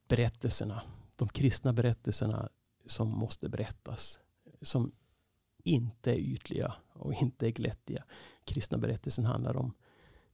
berättelserna. 0.07 0.81
De 1.15 1.29
kristna 1.29 1.73
berättelserna 1.73 2.49
som 2.85 3.09
måste 3.09 3.49
berättas. 3.49 4.19
Som 4.61 4.91
inte 5.63 6.11
är 6.11 6.17
ytliga 6.17 6.73
och 6.93 7.13
inte 7.13 7.47
är 7.47 7.51
glättiga. 7.51 8.03
Kristna 8.43 8.77
berättelsen 8.77 9.25
handlar 9.25 9.57
om 9.57 9.73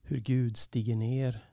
hur 0.02 0.18
Gud 0.20 0.56
stiger 0.56 0.96
ner, 0.96 1.48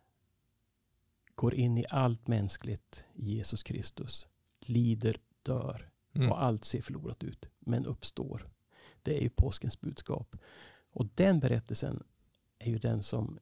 går 1.36 1.54
in 1.54 1.78
i 1.78 1.86
allt 1.90 2.28
mänskligt 2.28 3.06
i 3.14 3.36
Jesus 3.36 3.64
Kristus, 3.64 4.28
lider, 4.60 5.18
dör 5.44 5.90
Mm. 6.14 6.32
och 6.32 6.44
allt 6.44 6.66
ser 6.66 6.82
förlorat 6.82 7.24
ut, 7.24 7.50
men 7.60 7.86
uppstår. 7.86 8.50
Det 9.02 9.18
är 9.18 9.22
ju 9.22 9.30
påskens 9.30 9.82
budskap. 9.82 10.36
Och 10.92 11.06
den 11.16 11.40
berättelsen 11.40 12.04
är 12.60 12.72
ju 12.72 12.80
den 12.80 13.04
som 13.04 13.40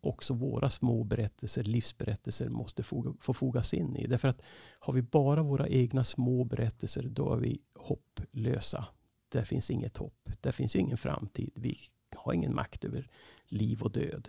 också 0.00 0.34
våra 0.34 0.70
små 0.70 1.04
berättelser, 1.04 1.62
livsberättelser 1.62 2.48
måste 2.48 2.82
foga, 2.82 3.14
få 3.20 3.34
fogas 3.34 3.74
in 3.74 3.96
i. 3.96 4.06
Därför 4.06 4.28
att 4.28 4.42
har 4.78 4.92
vi 4.92 5.02
bara 5.02 5.42
våra 5.42 5.68
egna 5.68 6.04
små 6.04 6.44
berättelser, 6.44 7.02
då 7.02 7.32
är 7.32 7.36
vi 7.36 7.60
hopplösa. 7.74 8.86
Där 9.28 9.42
finns 9.44 9.70
inget 9.70 9.96
hopp. 9.96 10.30
Där 10.40 10.52
finns 10.52 10.76
ingen 10.76 10.98
framtid. 10.98 11.50
Vi 11.54 11.78
har 12.16 12.32
ingen 12.32 12.54
makt 12.54 12.84
över 12.84 13.10
liv 13.46 13.82
och 13.82 13.92
död. 13.92 14.28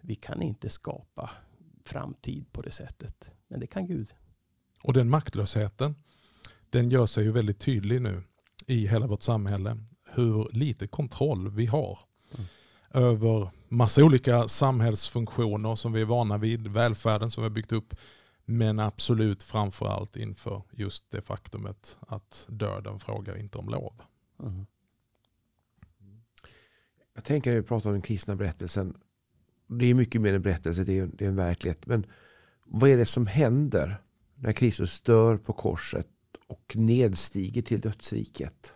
Vi 0.00 0.14
kan 0.14 0.42
inte 0.42 0.68
skapa 0.68 1.30
framtid 1.84 2.52
på 2.52 2.62
det 2.62 2.70
sättet. 2.70 3.32
Men 3.48 3.60
det 3.60 3.66
kan 3.66 3.86
Gud. 3.86 4.14
Och 4.84 4.92
den 4.92 5.10
maktlösheten, 5.10 5.94
den 6.70 6.90
gör 6.90 7.06
sig 7.06 7.24
ju 7.24 7.32
väldigt 7.32 7.60
tydlig 7.60 8.02
nu 8.02 8.22
i 8.66 8.86
hela 8.86 9.06
vårt 9.06 9.22
samhälle. 9.22 9.76
Hur 10.04 10.48
lite 10.52 10.86
kontroll 10.86 11.50
vi 11.50 11.66
har 11.66 11.98
Mm. 12.34 12.46
över 12.90 13.50
massa 13.70 14.04
olika 14.04 14.48
samhällsfunktioner 14.48 15.76
som 15.76 15.92
vi 15.92 16.00
är 16.00 16.04
vana 16.04 16.38
vid, 16.38 16.66
välfärden 16.66 17.30
som 17.30 17.42
vi 17.42 17.48
har 17.48 17.54
byggt 17.54 17.72
upp, 17.72 17.94
men 18.44 18.78
absolut 18.78 19.42
framförallt 19.42 20.16
inför 20.16 20.62
just 20.70 21.10
det 21.10 21.22
faktumet 21.22 21.98
att 22.00 22.46
döden 22.48 23.00
frågar 23.00 23.36
inte 23.36 23.58
om 23.58 23.68
lov. 23.68 24.02
Mm. 24.42 24.66
Jag 27.14 27.24
tänker 27.24 27.50
när 27.50 27.60
vi 27.60 27.66
pratar 27.66 27.90
om 27.90 27.94
den 27.94 28.02
kristna 28.02 28.36
berättelsen. 28.36 28.96
Det 29.66 29.86
är 29.86 29.94
mycket 29.94 30.20
mer 30.20 30.34
än 30.34 30.42
berättelse, 30.42 30.84
det 30.84 30.98
är, 30.98 31.06
det 31.06 31.24
är 31.24 31.28
en 31.28 31.36
verklighet. 31.36 31.86
Men 31.86 32.06
vad 32.64 32.90
är 32.90 32.96
det 32.96 33.06
som 33.06 33.26
händer 33.26 34.02
när 34.34 34.52
Kristus 34.52 35.00
dör 35.00 35.36
på 35.36 35.52
korset 35.52 36.08
och 36.46 36.72
nedstiger 36.76 37.62
till 37.62 37.80
dödsriket? 37.80 38.74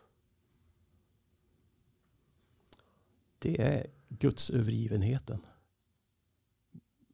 Det 3.38 3.62
är 3.62 3.86
Guds 4.18 4.50
övergivenheten. 4.50 5.46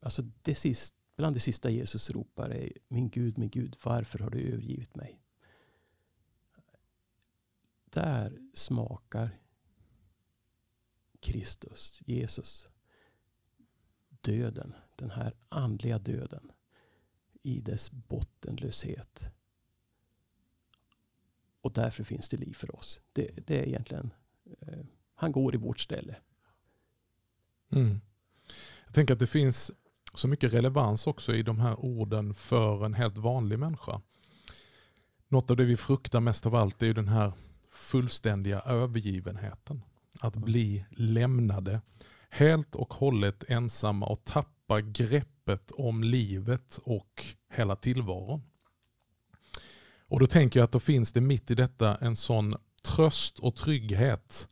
Alltså 0.01 0.21
det 0.41 0.55
sist, 0.55 0.95
bland 1.15 1.35
det 1.35 1.39
sista 1.39 1.69
Jesus 1.69 2.09
ropar 2.09 2.49
är 2.49 2.71
Min 2.87 3.09
Gud, 3.09 3.37
min 3.37 3.49
Gud, 3.49 3.77
varför 3.83 4.19
har 4.19 4.29
du 4.29 4.53
övergivit 4.53 4.95
mig? 4.95 5.21
Där 7.85 8.39
smakar 8.53 9.37
Kristus, 11.19 12.01
Jesus, 12.05 12.69
döden, 14.21 14.73
den 14.95 15.11
här 15.11 15.33
andliga 15.49 15.99
döden 15.99 16.51
i 17.43 17.61
dess 17.61 17.91
bottenlöshet. 17.91 19.29
Och 21.61 21.73
därför 21.73 22.03
finns 22.03 22.29
det 22.29 22.37
liv 22.37 22.53
för 22.53 22.75
oss. 22.75 23.01
Det, 23.13 23.47
det 23.47 23.59
är 23.59 23.67
egentligen, 23.67 24.13
eh, 24.59 24.85
han 25.13 25.31
går 25.31 25.55
i 25.55 25.57
vårt 25.57 25.79
ställe. 25.79 26.15
Mm. 27.71 28.01
Jag 28.85 28.93
tänker 28.93 29.13
att 29.13 29.19
det 29.19 29.27
finns 29.27 29.71
så 30.13 30.27
mycket 30.27 30.53
relevans 30.53 31.07
också 31.07 31.33
i 31.33 31.43
de 31.43 31.59
här 31.59 31.79
orden 31.79 32.33
för 32.33 32.85
en 32.85 32.93
helt 32.93 33.17
vanlig 33.17 33.59
människa. 33.59 34.01
Något 35.27 35.51
av 35.51 35.57
det 35.57 35.65
vi 35.65 35.77
fruktar 35.77 36.19
mest 36.19 36.45
av 36.45 36.55
allt 36.55 36.83
är 36.83 36.93
den 36.93 37.07
här 37.07 37.33
fullständiga 37.71 38.59
övergivenheten. 38.59 39.81
Att 40.19 40.35
bli 40.35 40.85
lämnade 40.89 41.81
helt 42.29 42.75
och 42.75 42.93
hållet 42.93 43.43
ensamma 43.47 44.05
och 44.05 44.23
tappa 44.25 44.81
greppet 44.81 45.71
om 45.71 46.03
livet 46.03 46.79
och 46.83 47.25
hela 47.49 47.75
tillvaron. 47.75 48.41
Och 50.07 50.19
då 50.19 50.27
tänker 50.27 50.59
jag 50.59 50.65
att 50.65 50.71
då 50.71 50.79
finns 50.79 51.13
det 51.13 51.21
mitt 51.21 51.51
i 51.51 51.55
detta 51.55 51.95
en 51.95 52.15
sån 52.15 52.55
tröst 52.83 53.39
och 53.39 53.55
trygghet 53.55 54.47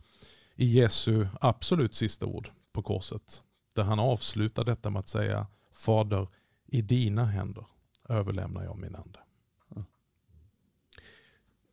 i 0.56 0.66
Jesu 0.66 1.28
absolut 1.42 1.96
sista 1.96 2.26
ord 2.26 2.52
på 2.82 2.84
korset. 2.84 3.44
Där 3.76 3.84
han 3.84 4.00
avslutar 4.00 4.66
detta 4.66 4.90
med 4.90 5.00
att 5.00 5.08
säga 5.08 5.48
Fader, 5.74 6.28
i 6.66 6.82
dina 6.82 7.26
händer 7.26 7.66
överlämnar 8.10 8.64
jag 8.64 8.78
min 8.78 8.96
ande. 8.96 9.20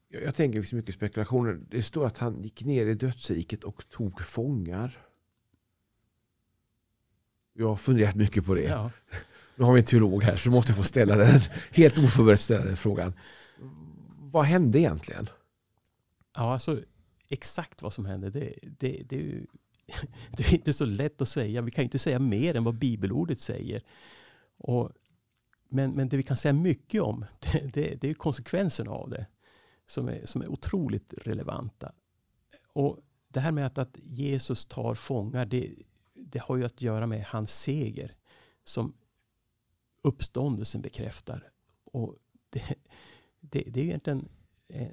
Jag, 0.08 0.22
jag 0.22 0.34
tänker 0.34 0.56
det 0.56 0.62
finns 0.62 0.72
mycket 0.72 0.94
spekulationer. 0.94 1.60
Det 1.70 1.82
står 1.82 2.06
att 2.06 2.18
han 2.18 2.42
gick 2.42 2.64
ner 2.64 2.86
i 2.86 2.94
dödsriket 2.94 3.64
och 3.64 3.88
tog 3.88 4.20
fångar. 4.20 4.98
Jag 7.52 7.68
har 7.68 7.76
funderat 7.76 8.14
mycket 8.14 8.44
på 8.44 8.54
det. 8.54 8.62
Ja. 8.62 8.90
Nu 9.56 9.64
har 9.64 9.72
vi 9.72 9.80
en 9.80 9.86
teolog 9.86 10.22
här 10.22 10.36
så 10.36 10.50
måste 10.50 10.72
jag 10.72 10.76
få 10.76 10.84
ställa 10.84 11.16
den 11.16 11.40
helt 11.72 11.98
oförberett 11.98 12.40
ställa 12.40 12.64
den 12.64 12.76
frågan. 12.76 13.12
Vad 14.18 14.44
hände 14.44 14.78
egentligen? 14.78 15.28
Ja, 16.34 16.52
alltså 16.52 16.82
exakt 17.28 17.82
vad 17.82 17.92
som 17.92 18.06
hände, 18.06 18.30
det, 18.30 18.54
det, 18.62 19.02
det, 19.08 19.16
är 19.16 19.20
ju, 19.20 19.46
det 20.36 20.44
är 20.44 20.54
inte 20.54 20.72
så 20.72 20.86
lätt 20.86 21.22
att 21.22 21.28
säga. 21.28 21.62
Vi 21.62 21.70
kan 21.70 21.82
ju 21.82 21.86
inte 21.86 21.98
säga 21.98 22.18
mer 22.18 22.54
än 22.54 22.64
vad 22.64 22.78
bibelordet 22.78 23.40
säger. 23.40 23.82
Och, 24.58 24.92
men, 25.68 25.90
men 25.90 26.08
det 26.08 26.16
vi 26.16 26.22
kan 26.22 26.36
säga 26.36 26.52
mycket 26.52 27.02
om, 27.02 27.24
det, 27.40 27.74
det, 27.74 27.94
det 28.00 28.10
är 28.10 28.14
konsekvenserna 28.14 28.90
av 28.90 29.10
det. 29.10 29.26
Som 29.86 30.08
är, 30.08 30.26
som 30.26 30.42
är 30.42 30.48
otroligt 30.48 31.14
relevanta. 31.16 31.92
Och 32.72 32.98
det 33.28 33.40
här 33.40 33.52
med 33.52 33.66
att, 33.66 33.78
att 33.78 33.98
Jesus 34.02 34.64
tar 34.64 34.94
fångar, 34.94 35.46
det, 35.46 35.74
det 36.14 36.38
har 36.38 36.56
ju 36.56 36.64
att 36.64 36.82
göra 36.82 37.06
med 37.06 37.24
hans 37.24 37.60
seger. 37.60 38.16
Som 38.64 38.94
uppståndelsen 40.02 40.82
bekräftar. 40.82 41.48
Och 41.84 42.16
det, 42.50 42.64
det, 43.40 43.64
det 43.66 43.80
är 43.80 43.84
egentligen 43.84 44.28
eh, 44.68 44.88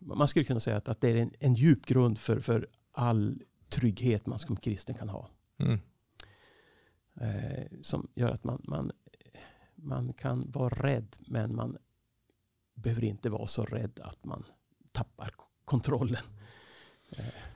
man 0.00 0.28
skulle 0.28 0.44
kunna 0.44 0.60
säga 0.60 0.76
att, 0.76 0.88
att 0.88 1.00
det 1.00 1.08
är 1.08 1.16
en, 1.16 1.32
en 1.38 1.54
djup 1.54 1.86
grund 1.86 2.18
för, 2.18 2.40
för 2.40 2.68
all 2.92 3.42
trygghet 3.70 4.26
man 4.26 4.38
som 4.38 4.56
kristen 4.56 4.94
kan 4.94 5.08
ha. 5.08 5.28
Mm. 5.58 5.78
Eh, 7.14 7.66
som 7.82 8.08
gör 8.14 8.30
att 8.30 8.44
man, 8.44 8.62
man, 8.64 8.92
man 9.74 10.12
kan 10.12 10.50
vara 10.50 10.68
rädd, 10.68 11.16
men 11.20 11.56
man 11.56 11.76
behöver 12.74 13.04
inte 13.04 13.30
vara 13.30 13.46
så 13.46 13.62
rädd 13.62 14.00
att 14.02 14.24
man 14.24 14.44
tappar 14.92 15.34
kontrollen. 15.64 16.22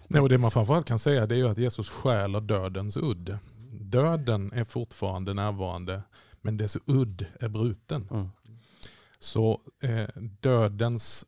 Nej, 0.07 0.21
och 0.21 0.29
det 0.29 0.39
man 0.39 0.51
framförallt 0.51 0.87
kan 0.87 0.99
säga 0.99 1.27
det 1.27 1.41
är 1.41 1.45
att 1.45 1.59
Jesus 1.59 1.89
stjäler 1.89 2.41
dödens 2.41 2.97
udd. 2.97 3.39
Döden 3.81 4.53
är 4.53 4.65
fortfarande 4.65 5.35
närvarande 5.35 6.03
men 6.41 6.57
dess 6.57 6.77
udd 6.87 7.27
är 7.41 7.49
bruten. 7.49 8.09
Mm. 8.11 8.29
Så 9.19 9.61
eh, 9.81 10.09
dödens 10.41 11.27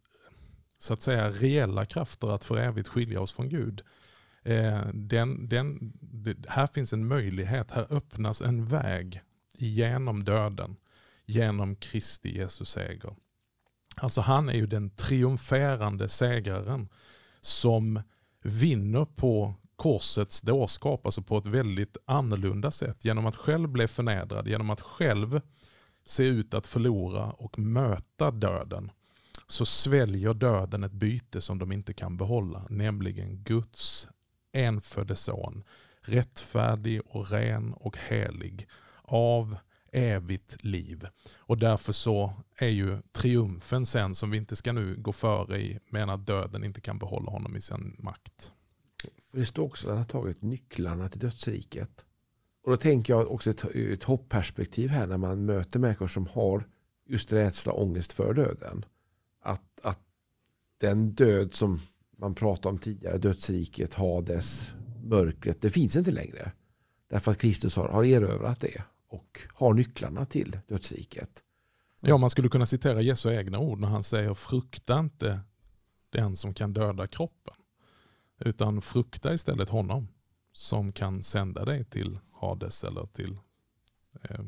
så 0.78 0.94
att 0.94 1.02
säga 1.02 1.30
reella 1.30 1.86
krafter 1.86 2.28
att 2.28 2.44
för 2.44 2.56
evigt 2.56 2.88
skilja 2.88 3.20
oss 3.20 3.32
från 3.32 3.48
Gud. 3.48 3.82
Eh, 4.46 4.86
den, 4.94 5.48
den, 5.48 5.92
det, 6.00 6.36
här 6.48 6.66
finns 6.66 6.92
en 6.92 7.08
möjlighet, 7.08 7.70
här 7.70 7.86
öppnas 7.90 8.42
en 8.42 8.66
väg 8.66 9.20
genom 9.54 10.24
döden, 10.24 10.76
genom 11.24 11.76
Kristi 11.76 12.36
Jesus 12.36 12.70
seger. 12.70 13.16
Alltså 13.96 14.20
han 14.20 14.48
är 14.48 14.54
ju 14.54 14.66
den 14.66 14.90
triumferande 14.90 16.08
segraren 16.08 16.88
som 17.40 18.00
vinner 18.42 19.04
på 19.04 19.54
korsets 19.76 20.40
dårskap, 20.40 21.06
alltså 21.06 21.22
på 21.22 21.38
ett 21.38 21.46
väldigt 21.46 21.96
annorlunda 22.04 22.70
sätt. 22.70 23.04
Genom 23.04 23.26
att 23.26 23.36
själv 23.36 23.68
bli 23.68 23.88
förnedrad, 23.88 24.48
genom 24.48 24.70
att 24.70 24.80
själv 24.80 25.40
se 26.04 26.24
ut 26.24 26.54
att 26.54 26.66
förlora 26.66 27.30
och 27.30 27.58
möta 27.58 28.30
döden 28.30 28.90
så 29.46 29.66
sväljer 29.66 30.34
döden 30.34 30.84
ett 30.84 30.92
byte 30.92 31.40
som 31.40 31.58
de 31.58 31.72
inte 31.72 31.94
kan 31.94 32.16
behålla, 32.16 32.66
nämligen 32.70 33.42
Guds 33.42 34.08
enfödde 34.56 35.16
son, 35.16 35.64
rättfärdig 36.00 37.00
och 37.06 37.30
ren 37.30 37.72
och 37.74 37.98
helig 37.98 38.68
av 39.02 39.56
evigt 39.92 40.64
liv. 40.64 41.06
Och 41.36 41.58
därför 41.58 41.92
så 41.92 42.32
är 42.56 42.68
ju 42.68 42.98
triumfen 43.12 43.86
sen, 43.86 44.14
som 44.14 44.30
vi 44.30 44.36
inte 44.36 44.56
ska 44.56 44.72
nu 44.72 44.96
gå 44.96 45.12
före 45.12 45.60
i, 45.60 45.78
men 45.90 46.10
att 46.10 46.26
döden 46.26 46.64
inte 46.64 46.80
kan 46.80 46.98
behålla 46.98 47.30
honom 47.30 47.56
i 47.56 47.60
sin 47.60 47.96
makt. 47.98 48.52
För 49.30 49.38
det 49.38 49.46
står 49.46 49.64
också 49.64 49.88
att 49.88 49.90
han 49.90 49.98
har 49.98 50.04
tagit 50.04 50.42
nycklarna 50.42 51.08
till 51.08 51.20
dödsriket. 51.20 52.06
Och 52.64 52.70
då 52.70 52.76
tänker 52.76 53.12
jag 53.12 53.30
också 53.30 53.50
ett, 53.50 53.64
ett 53.64 54.04
hoppperspektiv 54.04 54.90
här 54.90 55.06
när 55.06 55.16
man 55.16 55.44
möter 55.44 55.78
människor 55.78 56.08
som 56.08 56.26
har 56.26 56.68
just 57.06 57.32
rädsla 57.32 57.72
och 57.72 57.82
ångest 57.82 58.12
för 58.12 58.34
döden. 58.34 58.84
Att, 59.42 59.80
att 59.82 60.00
den 60.78 61.14
död 61.14 61.54
som 61.54 61.80
man 62.16 62.34
pratade 62.34 62.68
om 62.68 62.78
tidigare, 62.78 63.18
dödsriket, 63.18 63.94
Hades, 63.94 64.72
mörkret, 65.04 65.60
det 65.60 65.70
finns 65.70 65.96
inte 65.96 66.10
längre. 66.10 66.52
Därför 67.08 67.30
att 67.30 67.38
Kristus 67.38 67.76
har, 67.76 67.88
har 67.88 68.04
erövrat 68.04 68.60
det 68.60 68.84
och 69.08 69.40
har 69.54 69.74
nycklarna 69.74 70.24
till 70.24 70.58
dödsriket. 70.66 71.42
Ja, 72.00 72.16
man 72.16 72.30
skulle 72.30 72.48
kunna 72.48 72.66
citera 72.66 73.02
Jesu 73.02 73.32
egna 73.32 73.58
ord 73.58 73.80
när 73.80 73.88
han 73.88 74.02
säger 74.02 74.34
frukta 74.34 74.98
inte 74.98 75.40
den 76.10 76.36
som 76.36 76.54
kan 76.54 76.72
döda 76.72 77.06
kroppen. 77.06 77.54
Utan 78.38 78.82
frukta 78.82 79.34
istället 79.34 79.68
honom 79.68 80.08
som 80.52 80.92
kan 80.92 81.22
sända 81.22 81.64
dig 81.64 81.84
till 81.84 82.18
Hades 82.32 82.84
eller 82.84 83.06
till 83.06 83.38
eh, 84.22 84.40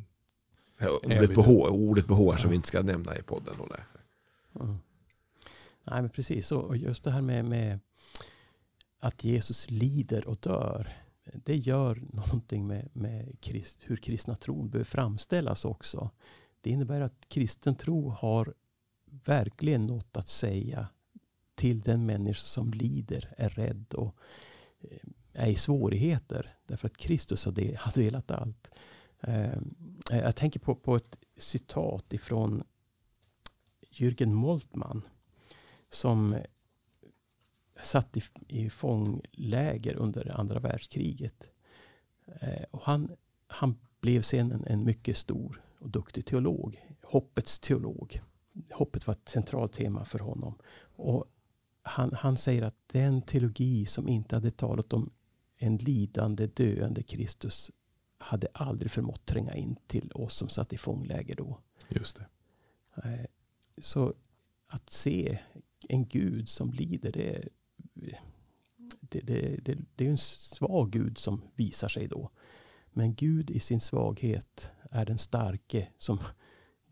Ordet 1.03 1.35
på, 1.35 1.43
H, 1.43 1.69
ordet 1.69 2.07
på 2.07 2.15
H 2.15 2.37
som 2.37 2.51
vi 2.51 2.57
inte 2.57 2.69
ska 2.69 2.83
nämna 2.83 3.17
i 3.17 3.23
podden. 3.23 3.55
Då, 3.59 3.69
nej. 3.71 4.77
Nej, 5.91 6.03
men 6.03 6.11
precis. 6.11 6.53
Och 6.53 6.77
just 6.77 7.05
det 7.05 7.11
här 7.11 7.23
med, 7.23 7.45
med, 7.45 7.81
att 9.01 9.25
Jesus 9.25 9.71
lider 9.71 10.29
och 10.29 10.37
dör. 10.37 10.93
Det 11.35 11.57
gör 11.57 12.03
någonting 12.13 12.67
med, 12.67 12.89
med 12.93 13.41
krist, 13.41 13.79
hur 13.83 13.97
kristna 13.97 14.37
tron 14.37 14.71
behöver 14.71 14.85
framställas 14.85 15.65
också. 15.65 16.11
Det 16.61 16.71
innebär 16.71 17.01
att 17.01 17.29
kristen 17.29 17.75
tro 17.75 18.11
har 18.11 18.55
verkligen 19.25 19.87
något 19.87 20.17
att 20.17 20.29
säga 20.29 20.89
till 21.55 21.81
den 21.81 22.07
människa 22.07 22.41
som 22.41 22.73
lider, 22.73 23.35
är 23.37 23.49
rädd 23.49 23.95
och 23.95 24.17
eh, 24.81 24.99
är 25.33 25.51
i 25.51 25.57
svårigheter. 25.57 26.57
Därför 26.67 26.89
att 26.89 26.97
Kristus 26.97 27.45
har 27.45 27.93
delat 27.95 28.31
allt. 28.31 28.71
Eh, 29.21 29.59
jag 30.11 30.37
tänker 30.37 30.61
på, 30.61 30.75
på 30.75 30.97
ett 30.97 31.19
citat 31.37 32.13
ifrån 32.13 32.63
Jürgen 33.91 34.33
Moltmann. 34.33 35.03
Som 35.91 36.37
satt 37.83 38.17
i, 38.17 38.23
i 38.49 38.71
fångläger 38.71 39.95
under 39.95 40.41
andra 40.41 40.61
världskriget. 40.61 41.51
Eh, 42.41 42.65
och 42.71 42.83
han, 42.83 43.11
han 43.47 43.79
blev 44.01 44.23
sen 44.23 44.53
en, 44.53 44.65
en 44.67 44.85
mycket 44.85 45.17
stor 45.17 45.61
och 45.79 45.91
duktig 45.91 46.27
teolog. 46.27 46.83
Hoppets 47.03 47.59
teolog. 47.59 48.21
Hoppet 48.73 49.07
var 49.07 49.15
ett 49.15 49.29
centralt 49.29 49.73
tema 49.73 50.05
för 50.05 50.19
honom. 50.19 50.59
Och 50.81 51.25
han, 51.83 52.13
han 52.15 52.37
säger 52.37 52.63
att 52.63 52.89
den 52.93 53.23
teologi 53.23 53.87
som 53.87 54.09
inte 54.09 54.37
hade 54.37 54.51
talat 54.51 54.93
om 54.93 55.11
en 55.57 55.77
lidande, 55.77 56.47
döende 56.47 57.03
Kristus 57.03 57.71
hade 58.19 58.49
aldrig 58.53 58.91
förmått 58.91 59.27
tränga 59.27 59.55
in 59.55 59.77
till 59.87 60.13
oss 60.15 60.35
som 60.35 60.49
satt 60.49 60.73
i 60.73 60.79
fångläger 60.79 61.35
då. 61.37 61.59
Just 61.89 62.17
det. 62.17 62.27
Eh, 63.05 63.27
så 63.79 64.15
att 64.69 64.91
se 64.91 65.39
en 65.89 66.09
Gud 66.09 66.49
som 66.49 66.73
lider, 66.73 67.13
det, 67.13 67.49
det, 69.01 69.21
det, 69.21 69.79
det, 69.97 70.07
är 70.07 70.11
en 70.11 70.19
svag 70.19 70.91
Gud 70.91 71.19
som 71.19 71.43
visar 71.55 71.89
sig 71.89 72.09
då. 72.09 72.31
Men 72.93 73.15
Gud 73.15 73.51
i 73.51 73.61
sin 73.61 73.81
svaghet 73.81 74.71
är 74.91 75.07
den 75.07 75.19
starke 75.19 75.89
som 75.99 76.19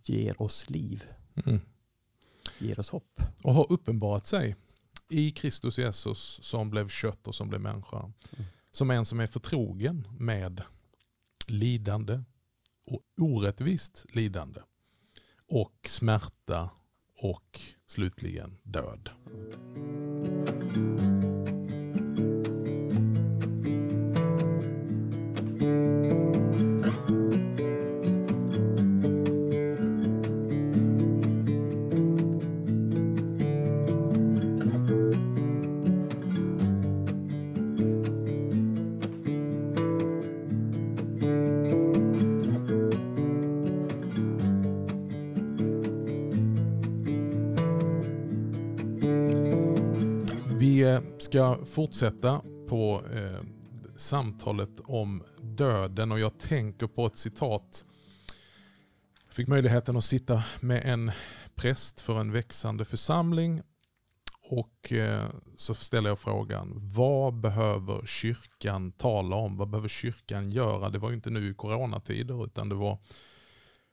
ger 0.05 0.43
oss 0.43 0.71
liv. 0.71 1.05
Mm. 1.47 1.61
Ger 2.59 2.81
oss 2.81 2.91
hopp. 2.91 3.21
Och 3.43 3.55
har 3.55 3.73
uppenbarat 3.73 4.27
sig 4.27 4.57
i 5.09 5.31
Kristus 5.31 5.79
Jesus 5.79 6.39
som 6.43 6.71
blev 6.71 6.89
kött 6.89 7.27
och 7.27 7.35
som 7.35 7.49
blev 7.49 7.61
människa. 7.61 7.99
Mm. 7.99 8.45
Som 8.71 8.91
en 8.91 9.05
som 9.05 9.21
är 9.21 9.27
förtrogen 9.27 10.09
med 10.19 10.63
lidande 11.47 12.23
och 12.85 13.03
orättvist 13.17 14.07
lidande. 14.09 14.61
Och 15.49 15.87
smärta 15.89 16.71
och 17.17 17.61
slutligen 17.87 18.59
död. 18.63 19.11
Ska 51.27 51.65
fortsätta 51.65 52.43
på 52.69 53.03
eh, 53.13 53.41
samtalet 53.97 54.81
om 54.85 55.23
döden 55.43 56.13
och 56.13 56.21
jag 56.21 56.39
tänker 56.39 56.87
på 56.87 57.07
ett 57.07 57.17
citat. 57.17 57.85
Jag 59.27 59.35
fick 59.35 59.49
möjligheten 59.49 59.97
att 59.97 60.05
sitta 60.05 60.45
med 60.61 60.83
en 60.85 61.13
präst 61.55 62.01
för 62.01 62.21
en 62.21 62.33
växande 62.33 62.85
församling 62.85 63.63
och 64.43 64.93
eh, 64.93 65.29
så 65.57 65.75
ställer 65.75 66.11
jag 66.11 66.19
frågan, 66.19 66.73
vad 66.77 67.35
behöver 67.35 68.07
kyrkan 68.07 68.93
tala 68.93 69.37
om? 69.37 69.57
Vad 69.57 69.71
behöver 69.71 69.89
kyrkan 69.89 70.53
göra? 70.53 70.91
Det 70.91 70.99
var 70.99 71.11
ju 71.11 71.17
inte 71.17 71.31
nu 71.31 71.51
i 71.51 71.55
coronatider 71.55 72.45
utan 72.45 72.69
det 72.69 72.75
var 72.75 72.99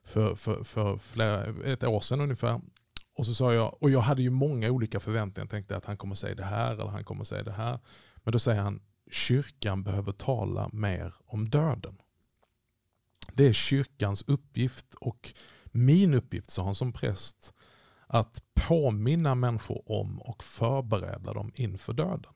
för, 0.05 0.35
för, 0.35 0.63
för 0.63 0.97
flera, 0.97 1.45
ett 1.65 1.83
år 1.83 1.99
sedan 1.99 2.21
ungefär. 2.21 2.61
Och 3.15 3.25
så 3.25 3.33
sa 3.33 3.53
jag, 3.53 3.83
och 3.83 3.89
jag 3.89 3.99
hade 3.99 4.21
ju 4.21 4.29
många 4.29 4.71
olika 4.71 4.99
förväntningar. 4.99 5.43
Jag 5.43 5.49
tänkte 5.49 5.77
att 5.77 5.85
han 5.85 5.97
kommer 5.97 6.15
säga 6.15 6.35
det 6.35 6.43
här 6.43 6.73
eller 6.73 6.85
han 6.85 7.03
kommer 7.03 7.23
säga 7.23 7.43
det 7.43 7.51
här. 7.51 7.79
Men 8.15 8.31
då 8.31 8.39
säger 8.39 8.61
han, 8.61 8.81
kyrkan 9.11 9.83
behöver 9.83 10.11
tala 10.11 10.69
mer 10.73 11.13
om 11.25 11.49
döden. 11.49 11.97
Det 13.33 13.47
är 13.47 13.53
kyrkans 13.53 14.23
uppgift 14.27 14.93
och 14.93 15.33
min 15.65 16.13
uppgift, 16.13 16.51
sa 16.51 16.63
han 16.63 16.75
som 16.75 16.93
präst, 16.93 17.53
att 18.07 18.43
påminna 18.53 19.35
människor 19.35 19.91
om 19.91 20.21
och 20.21 20.43
förbereda 20.43 21.33
dem 21.33 21.51
inför 21.55 21.93
döden. 21.93 22.33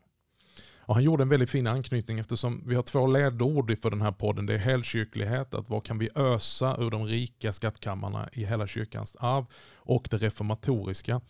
Och 0.87 0.95
han 0.95 1.03
gjorde 1.03 1.23
en 1.23 1.29
väldigt 1.29 1.49
fin 1.49 1.67
anknytning 1.67 2.19
eftersom 2.19 2.63
vi 2.65 2.75
har 2.75 2.83
två 2.83 3.07
ledord 3.07 3.77
för 3.81 3.89
den 3.89 4.01
här 4.01 4.11
podden. 4.11 4.45
Det 4.45 4.53
är 4.53 4.57
helkyrklighet, 4.57 5.53
att 5.53 5.69
vad 5.69 5.85
kan 5.85 5.97
vi 5.97 6.09
ösa 6.15 6.77
ur 6.79 6.91
de 6.91 7.05
rika 7.05 7.53
skattkammarna 7.53 8.29
i 8.33 8.45
hela 8.45 8.67
kyrkans 8.67 9.15
arv 9.19 9.45
och 9.75 10.07
det 10.11 10.17
reformatoriska. 10.17 11.21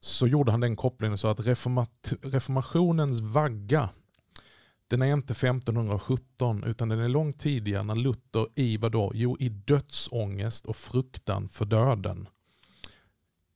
Så 0.00 0.26
gjorde 0.26 0.50
han 0.50 0.60
den 0.60 0.76
kopplingen 0.76 1.18
så 1.18 1.28
att 1.28 1.40
reformat 1.40 2.12
reformationens 2.22 3.20
vagga 3.20 3.88
den 4.88 5.02
är 5.02 5.12
inte 5.12 5.32
1517 5.32 6.64
utan 6.64 6.88
den 6.88 7.00
är 7.00 7.08
långt 7.08 7.38
tidigare 7.38 7.82
när 7.82 7.96
Luther 7.96 8.46
i 8.54 8.76
vadå? 8.76 9.12
Jo, 9.14 9.36
i 9.40 9.48
dödsångest 9.48 10.66
och 10.66 10.76
fruktan 10.76 11.48
för 11.48 11.64
döden 11.64 12.28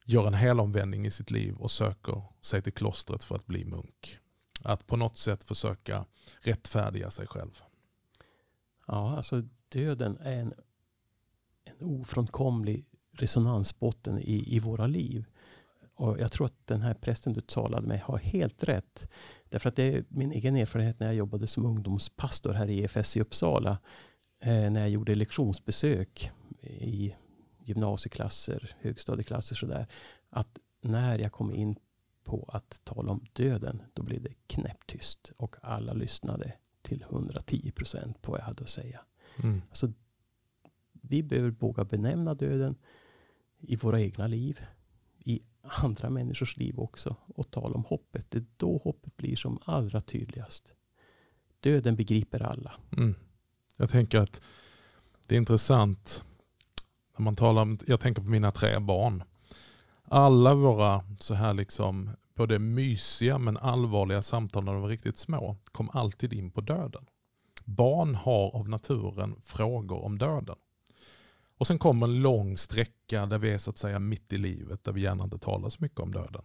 gör 0.05 0.27
en 0.27 0.35
helomvändning 0.35 1.07
i 1.07 1.11
sitt 1.11 1.31
liv 1.31 1.55
och 1.57 1.71
söker 1.71 2.23
sig 2.41 2.63
till 2.63 2.73
klostret 2.73 3.25
för 3.25 3.37
att 3.37 3.47
bli 3.47 3.65
munk 3.65 4.19
att 4.64 4.87
på 4.87 4.96
något 4.96 5.16
sätt 5.16 5.44
försöka 5.44 6.05
rättfärdiga 6.40 7.11
sig 7.11 7.27
själv. 7.27 7.62
Ja, 8.87 9.16
alltså 9.16 9.42
döden 9.68 10.18
är 10.20 10.37
en, 10.37 10.55
en 11.64 11.87
ofrånkomlig 11.87 12.85
resonansbotten 13.12 14.18
i, 14.18 14.57
i 14.57 14.59
våra 14.59 14.87
liv. 14.87 15.25
Och 15.94 16.20
jag 16.20 16.33
tror 16.33 16.46
att 16.46 16.66
den 16.66 16.83
här 16.83 16.94
prästen 16.94 17.33
du 17.33 17.40
talade 17.40 17.87
med 17.87 18.01
har 18.01 18.18
helt 18.18 18.64
rätt. 18.64 19.09
Därför 19.48 19.68
att 19.68 19.77
det 19.77 19.83
är 19.83 20.05
min 20.09 20.33
egen 20.33 20.57
erfarenhet 20.57 21.01
när 21.01 21.07
jag 21.07 21.16
jobbade 21.16 21.46
som 21.46 21.66
ungdomspastor 21.66 22.53
här 22.53 22.70
i 22.70 22.83
EFS 22.83 23.16
i 23.16 23.20
Uppsala. 23.20 23.79
Eh, 24.40 24.70
när 24.70 24.81
jag 24.81 24.90
gjorde 24.90 25.14
lektionsbesök 25.14 26.31
i 26.62 27.14
gymnasieklasser, 27.59 28.77
högstadieklasser 28.81 29.57
sådär. 29.57 29.87
Att 30.31 30.59
när 30.81 31.18
jag 31.18 31.33
kom 31.33 31.53
in 31.55 31.77
på 32.25 32.51
att 32.53 32.81
tala 32.85 33.13
om 33.13 33.25
döden, 33.33 33.83
då 33.93 34.03
blev 34.03 34.23
det 34.23 34.35
knäpptyst. 34.47 35.33
Och 35.37 35.57
alla 35.63 35.93
lyssnade 35.93 36.53
till 36.83 37.03
110 37.03 37.73
procent 37.73 38.23
på 38.23 38.33
vad 38.33 38.41
jag 38.41 38.45
hade 38.45 38.63
att 38.63 38.71
säga. 38.71 39.01
Mm. 39.37 39.63
Alltså, 39.69 39.93
vi 40.93 41.23
behöver 41.23 41.51
våga 41.51 41.85
benämna 41.85 42.35
döden 42.35 42.77
i 43.59 43.77
våra 43.77 44.01
egna 44.01 44.27
liv, 44.27 44.61
i 45.19 45.41
andra 45.63 46.11
människors 46.11 46.57
liv 46.57 46.81
också 46.81 47.17
och 47.27 47.51
tala 47.51 47.75
om 47.75 47.85
hoppet. 47.85 48.31
Det 48.31 48.39
är 48.39 48.45
då 48.57 48.79
hoppet 48.85 49.17
blir 49.17 49.37
som 49.37 49.59
allra 49.65 50.01
tydligast. 50.01 50.73
Döden 51.61 51.97
begriper 51.97 52.43
alla. 52.43 52.75
Mm. 52.97 53.15
Jag 53.79 53.91
tänker 53.91 54.21
att 54.21 54.43
det 55.27 55.35
är 55.35 55.39
intressant 55.39 56.25
när 57.17 57.25
man 57.25 57.37
talar 57.37 57.63
om, 57.63 57.79
jag 57.87 58.01
tänker 58.01 58.23
på 58.23 58.29
mina 58.29 58.51
tre 58.51 58.79
barn. 58.79 59.23
Alla 60.14 60.55
våra 60.55 61.05
så 61.18 61.35
här 61.35 61.55
liksom 61.55 62.11
både 62.35 62.59
mysiga 62.59 63.38
men 63.38 63.57
allvarliga 63.57 64.22
samtal 64.22 64.64
när 64.64 64.72
de 64.72 64.83
var 64.83 64.88
riktigt 64.88 65.16
små 65.16 65.57
kom 65.64 65.90
alltid 65.92 66.33
in 66.33 66.51
på 66.51 66.61
döden. 66.61 67.07
Barn 67.64 68.14
har 68.14 68.57
av 68.57 68.68
naturen 68.68 69.37
frågor 69.42 70.05
om 70.05 70.18
döden. 70.18 70.57
Och 71.59 71.66
sen 71.66 71.79
kommer 71.79 72.07
en 72.07 72.22
lång 72.22 72.57
sträcka 72.57 73.27
där 73.27 73.38
vi 73.38 73.51
är 73.51 73.59
så 73.59 73.70
att 73.70 73.79
säga 73.79 73.98
mitt 73.98 74.33
i 74.33 74.38
livet, 74.38 74.85
där 74.85 74.92
vi 74.92 75.01
gärna 75.01 75.25
inte 75.25 75.38
talar 75.38 75.68
så 75.68 75.79
mycket 75.81 76.01
om 76.01 76.12
döden. 76.12 76.42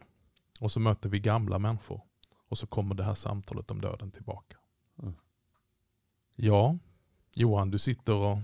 Och 0.60 0.72
så 0.72 0.80
möter 0.80 1.10
vi 1.10 1.20
gamla 1.20 1.60
människor. 1.60 2.02
Och 2.50 2.58
så 2.58 2.68
kommer 2.68 2.96
det 2.96 3.04
här 3.04 3.16
samtalet 3.16 3.72
om 3.72 3.82
döden 3.82 4.12
tillbaka. 4.12 4.58
Mm. 5.02 5.14
Ja, 6.36 6.78
Johan, 7.34 7.72
du 7.72 7.80
sitter 7.80 8.14
och 8.14 8.38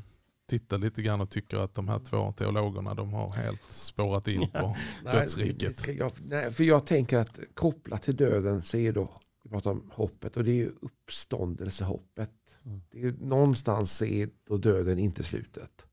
tittar 0.45 0.77
lite 0.77 1.01
grann 1.01 1.21
och 1.21 1.29
tycker 1.29 1.57
att 1.57 1.75
de 1.75 1.87
här 1.87 1.99
två 1.99 2.31
teologerna 2.31 2.93
de 2.93 3.13
har 3.13 3.29
helt 3.29 3.71
spårat 3.71 4.27
in 4.27 4.51
på 4.51 4.75
dödsriket. 5.03 5.87
nej, 6.21 6.51
för 6.51 6.63
jag 6.63 6.85
tänker 6.85 7.17
att 7.17 7.39
kopplat 7.53 8.01
till 8.01 8.15
döden 8.15 8.63
så 8.63 8.77
är 8.77 8.93
då, 8.93 9.21
vi 9.43 9.49
pratar 9.49 9.71
om 9.71 9.91
hoppet 9.93 10.37
och 10.37 10.43
det 10.43 10.51
är 10.51 10.55
ju 10.55 10.71
uppståndelsehoppet. 10.81 12.59
Mm. 12.65 12.81
Det 12.89 12.97
är 12.97 13.01
ju, 13.01 13.17
någonstans 13.19 14.01
är 14.01 14.29
då 14.47 14.57
döden 14.57 14.99
inte 14.99 15.23
slutet. 15.23 15.87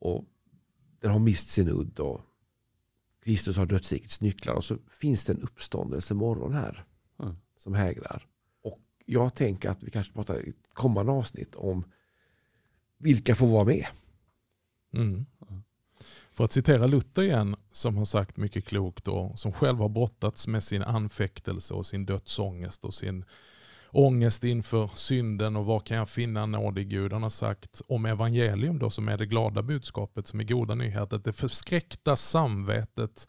Och 0.00 0.24
den 1.00 1.10
har 1.10 1.18
mist 1.18 1.48
sin 1.48 1.68
udd 1.68 2.00
och 2.00 2.20
Kristus 3.24 3.56
har 3.56 3.66
dödsrikets 3.66 4.20
nycklar 4.20 4.54
och 4.54 4.64
så 4.64 4.76
finns 4.92 5.24
det 5.24 5.32
en 5.32 5.42
uppståndelse 5.42 6.14
morgon 6.14 6.52
här 6.54 6.84
Mm. 7.22 7.36
som 7.56 7.74
hägrar. 7.74 8.26
Och 8.62 8.80
jag 9.06 9.34
tänker 9.34 9.68
att 9.70 9.82
vi 9.82 9.90
kanske 9.90 10.12
pratar 10.12 10.46
i 10.46 10.48
ett 10.48 10.74
kommande 10.74 11.12
avsnitt 11.12 11.54
om 11.54 11.84
vilka 13.00 13.34
får 13.34 13.46
vara 13.46 13.64
med. 13.64 13.86
Mm. 14.94 15.26
För 16.32 16.44
att 16.44 16.52
citera 16.52 16.86
Luther 16.86 17.22
igen, 17.22 17.56
som 17.72 17.96
har 17.96 18.04
sagt 18.04 18.36
mycket 18.36 18.64
klokt 18.64 19.08
och 19.08 19.38
som 19.38 19.52
själv 19.52 19.78
har 19.78 19.88
brottats 19.88 20.46
med 20.46 20.62
sin 20.62 20.82
anfäktelse 20.82 21.74
och 21.74 21.86
sin 21.86 22.06
dödsångest 22.06 22.84
och 22.84 22.94
sin 22.94 23.24
ångest 23.90 24.44
inför 24.44 24.90
synden 24.94 25.56
och 25.56 25.64
var 25.64 25.80
kan 25.80 25.96
jag 25.96 26.08
finna 26.08 26.46
nåd 26.46 26.78
i 26.78 26.84
Gud. 26.84 27.12
Han 27.12 27.22
har 27.22 27.30
sagt 27.30 27.82
om 27.88 28.06
evangelium 28.06 28.78
då 28.78 28.90
som 28.90 29.08
är 29.08 29.18
det 29.18 29.26
glada 29.26 29.62
budskapet 29.62 30.26
som 30.26 30.40
är 30.40 30.44
goda 30.44 30.74
nyheter. 30.74 31.16
Att 31.16 31.24
det 31.24 31.32
förskräckta 31.32 32.16
samvetet 32.16 33.28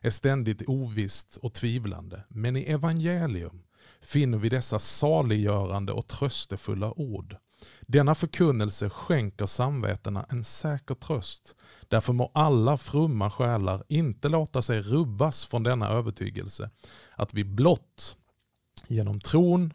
är 0.00 0.10
ständigt 0.10 0.62
ovisst 0.66 1.36
och 1.36 1.54
tvivlande. 1.54 2.24
Men 2.28 2.56
i 2.56 2.62
evangelium 2.62 3.62
finner 4.00 4.38
vi 4.38 4.48
dessa 4.48 4.78
saliggörande 4.78 5.92
och 5.92 6.06
tröstefulla 6.06 6.92
ord. 6.92 7.36
Denna 7.80 8.14
förkunnelse 8.14 8.90
skänker 8.90 9.46
samvetena 9.46 10.26
en 10.28 10.44
säker 10.44 10.94
tröst. 10.94 11.56
Därför 11.88 12.12
må 12.12 12.30
alla 12.34 12.78
fromma 12.78 13.30
själar 13.30 13.84
inte 13.88 14.28
låta 14.28 14.62
sig 14.62 14.80
rubbas 14.80 15.44
från 15.44 15.62
denna 15.62 15.88
övertygelse, 15.88 16.70
att 17.16 17.34
vi 17.34 17.44
blott 17.44 18.16
genom 18.86 19.20
tron 19.20 19.72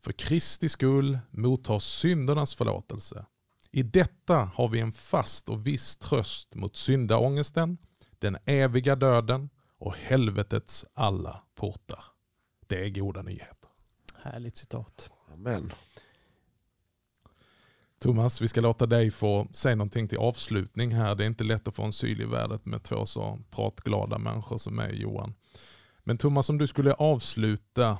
för 0.00 0.12
Kristi 0.12 0.68
skull 0.68 1.18
mottar 1.30 1.78
syndernas 1.78 2.54
förlåtelse. 2.54 3.26
I 3.70 3.82
detta 3.82 4.36
har 4.54 4.68
vi 4.68 4.80
en 4.80 4.92
fast 4.92 5.48
och 5.48 5.66
viss 5.66 5.96
tröst 5.96 6.54
mot 6.54 6.76
syndaångesten, 6.76 7.78
den 8.18 8.36
eviga 8.44 8.96
döden 8.96 9.50
och 9.78 9.94
helvetets 9.96 10.86
alla 10.94 11.42
portar. 11.54 12.04
Det 12.66 12.84
är 12.84 12.88
goda 12.88 13.22
nyheter. 13.22 13.70
Härligt 14.22 14.56
citat. 14.56 15.10
Amen. 15.32 15.72
Thomas, 18.04 18.40
vi 18.40 18.48
ska 18.48 18.60
låta 18.60 18.86
dig 18.86 19.10
få 19.10 19.48
säga 19.52 19.74
någonting 19.74 20.08
till 20.08 20.18
avslutning 20.18 20.94
här. 20.94 21.14
Det 21.14 21.24
är 21.24 21.26
inte 21.26 21.44
lätt 21.44 21.68
att 21.68 21.74
få 21.74 21.82
en 21.82 21.92
syl 21.92 22.20
i 22.20 22.24
världen 22.24 22.60
med 22.62 22.82
två 22.82 23.06
så 23.06 23.38
pratglada 23.50 24.18
människor 24.18 24.58
som 24.58 24.76
mig, 24.76 25.00
Johan. 25.00 25.34
Men 26.02 26.18
Thomas, 26.18 26.50
om 26.50 26.58
du 26.58 26.66
skulle 26.66 26.92
avsluta 26.94 27.98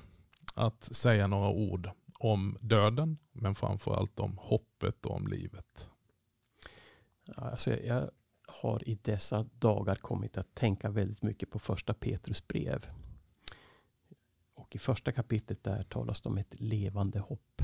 att 0.54 0.84
säga 0.84 1.26
några 1.26 1.48
ord 1.48 1.90
om 2.18 2.56
döden, 2.60 3.18
men 3.32 3.54
framförallt 3.54 4.20
om 4.20 4.38
hoppet 4.38 5.06
och 5.06 5.14
om 5.16 5.26
livet. 5.26 5.88
Alltså 7.36 7.70
jag- 7.70 7.84
jag 7.84 8.10
har 8.46 8.88
i 8.88 8.94
dessa 9.02 9.42
dagar 9.42 9.94
kommit 9.94 10.38
att 10.38 10.54
tänka 10.54 10.90
väldigt 10.90 11.22
mycket 11.22 11.50
på 11.50 11.58
första 11.58 11.94
Petrus 11.94 12.46
brev. 12.46 12.86
Och 14.54 14.74
i 14.76 14.78
första 14.78 15.12
kapitlet 15.12 15.64
där 15.64 15.82
talas 15.82 16.20
det 16.22 16.28
om 16.28 16.38
ett 16.38 16.60
levande 16.60 17.18
hopp. 17.18 17.62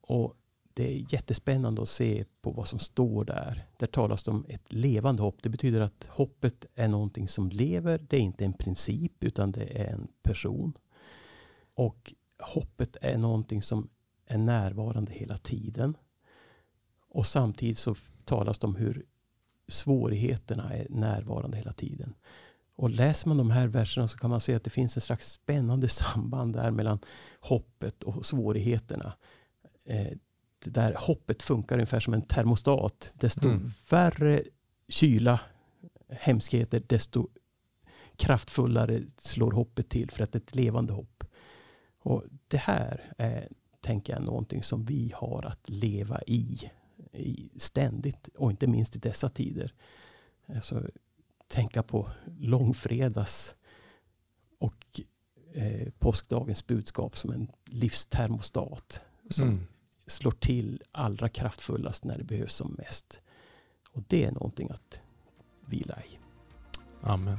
Och 0.00 0.36
det 0.74 0.92
är 0.92 1.12
jättespännande 1.14 1.82
att 1.82 1.88
se 1.88 2.24
på 2.42 2.50
vad 2.50 2.68
som 2.68 2.78
står 2.78 3.24
där. 3.24 3.66
Där 3.76 3.86
talas 3.86 4.24
det 4.24 4.30
om 4.30 4.46
ett 4.48 4.72
levande 4.72 5.22
hopp. 5.22 5.42
Det 5.42 5.48
betyder 5.48 5.80
att 5.80 6.06
hoppet 6.10 6.66
är 6.74 6.88
någonting 6.88 7.28
som 7.28 7.48
lever. 7.50 8.06
Det 8.08 8.16
är 8.16 8.20
inte 8.20 8.44
en 8.44 8.52
princip 8.52 9.24
utan 9.24 9.52
det 9.52 9.80
är 9.80 9.92
en 9.92 10.08
person. 10.22 10.72
Och 11.74 12.14
hoppet 12.38 12.96
är 13.00 13.18
någonting 13.18 13.62
som 13.62 13.88
är 14.26 14.38
närvarande 14.38 15.12
hela 15.12 15.36
tiden. 15.36 15.96
Och 17.08 17.26
samtidigt 17.26 17.78
så 17.78 17.94
talas 18.24 18.58
det 18.58 18.66
om 18.66 18.76
hur 18.76 19.06
svårigheterna 19.68 20.74
är 20.74 20.86
närvarande 20.90 21.56
hela 21.56 21.72
tiden. 21.72 22.14
Och 22.76 22.90
läser 22.90 23.28
man 23.28 23.36
de 23.36 23.50
här 23.50 23.66
verserna 23.66 24.08
så 24.08 24.18
kan 24.18 24.30
man 24.30 24.40
se 24.40 24.54
att 24.54 24.64
det 24.64 24.70
finns 24.70 24.96
en 24.96 25.00
slags 25.00 25.32
spännande 25.32 25.88
samband 26.14 26.52
där 26.52 26.70
mellan 26.70 26.98
hoppet 27.40 28.02
och 28.02 28.26
svårigheterna. 28.26 29.14
Eh, 29.84 30.12
det 30.64 30.70
där 30.70 30.94
hoppet 30.98 31.42
funkar 31.42 31.76
ungefär 31.76 32.00
som 32.00 32.14
en 32.14 32.22
termostat. 32.22 33.12
Desto 33.14 33.48
Mm. 33.48 33.72
värre 33.90 34.42
kyla, 34.88 35.40
hemskheter, 36.08 36.82
desto 36.86 37.28
kraftfullare 38.16 39.02
slår 39.16 39.50
hoppet 39.52 39.88
till 39.88 40.10
för 40.10 40.24
att 40.24 40.32
det 40.32 40.36
är 40.38 40.40
ett 40.42 40.54
levande 40.54 40.92
hopp. 40.92 41.24
Och 41.98 42.24
det 42.48 42.56
här 42.56 43.12
är, 43.18 43.48
tänker 43.80 44.12
jag, 44.12 44.22
någonting 44.22 44.62
som 44.62 44.84
vi 44.84 45.12
har 45.14 45.46
att 45.46 45.68
leva 45.68 46.22
i, 46.26 46.70
i 47.12 47.50
ständigt 47.56 48.28
och 48.28 48.50
inte 48.50 48.66
minst 48.66 48.96
i 48.96 48.98
dessa 48.98 49.28
tider. 49.28 49.72
Alltså, 50.46 50.82
tänka 51.48 51.82
på 51.82 52.10
långfredags 52.38 53.56
och 54.58 55.00
eh, 55.52 55.88
påskdagens 55.98 56.66
budskap 56.66 57.16
som 57.16 57.30
en 57.32 57.50
livstermostat 57.64 59.02
som 59.30 59.48
Mm 59.48 59.66
slår 60.06 60.32
till 60.32 60.82
allra 60.92 61.28
kraftfullast 61.28 62.04
när 62.04 62.18
det 62.18 62.24
behövs 62.24 62.54
som 62.54 62.74
mest. 62.78 63.20
Och 63.92 64.02
det 64.08 64.24
är 64.24 64.32
någonting 64.32 64.70
att 64.70 65.00
vila 65.66 65.98
i. 66.10 66.18
Amen. 67.02 67.38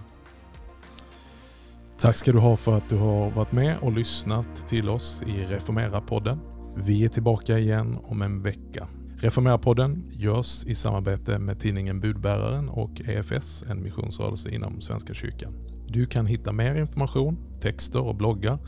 Tack 1.98 2.18
ska 2.18 2.32
du 2.32 2.40
ha 2.40 2.58
för 2.58 2.78
att 2.78 2.90
du 2.90 2.96
har 2.96 3.32
varit 3.32 3.52
med 3.52 3.78
och 3.78 3.92
lyssnat 3.92 4.68
till 4.68 4.90
oss 4.90 5.24
i 5.28 5.46
Reformera-podden. 5.46 6.40
Vi 6.78 7.06
är 7.06 7.10
tillbaka 7.10 7.58
igen 7.58 7.98
om 8.04 8.22
en 8.22 8.40
vecka. 8.40 8.88
Reformera-podden 9.18 10.04
görs 10.12 10.66
i 10.66 10.76
samarbete 10.76 11.40
med 11.40 11.60
tidningen 11.60 12.00
Budbäraren 12.00 12.70
och 12.70 13.02
EFS, 13.06 13.64
en 13.70 13.84
missionsrörelse 13.84 14.50
inom 14.50 14.82
Svenska 14.82 15.14
kyrkan. 15.14 15.54
Du 15.88 16.06
kan 16.06 16.26
hitta 16.26 16.52
mer 16.52 16.76
information, 16.76 17.38
texter 17.62 18.02
och 18.02 18.16
bloggar 18.16 18.60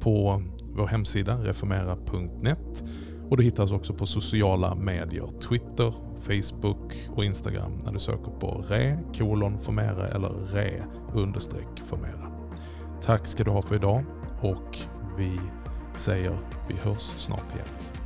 på 0.00 0.42
vår 0.76 0.86
hemsida 0.86 1.44
reformera.net 1.44 2.84
och 3.30 3.36
du 3.36 3.42
hittas 3.42 3.72
också 3.72 3.94
på 3.94 4.06
sociala 4.06 4.74
medier, 4.74 5.28
Twitter, 5.48 5.92
Facebook 6.20 7.08
och 7.16 7.24
Instagram 7.24 7.72
när 7.84 7.92
du 7.92 7.98
söker 7.98 8.30
på 8.30 8.64
re 8.68 8.98
kolon 9.18 9.60
formera 9.60 10.08
eller 10.08 10.28
re 10.28 10.84
understreck 11.14 11.82
formera. 11.84 12.32
Tack 13.02 13.26
ska 13.26 13.44
du 13.44 13.50
ha 13.50 13.62
för 13.62 13.74
idag 13.74 14.04
och 14.40 14.78
vi 15.18 15.40
säger 15.96 16.38
vi 16.68 16.74
hörs 16.74 17.00
snart 17.00 17.54
igen. 17.54 17.97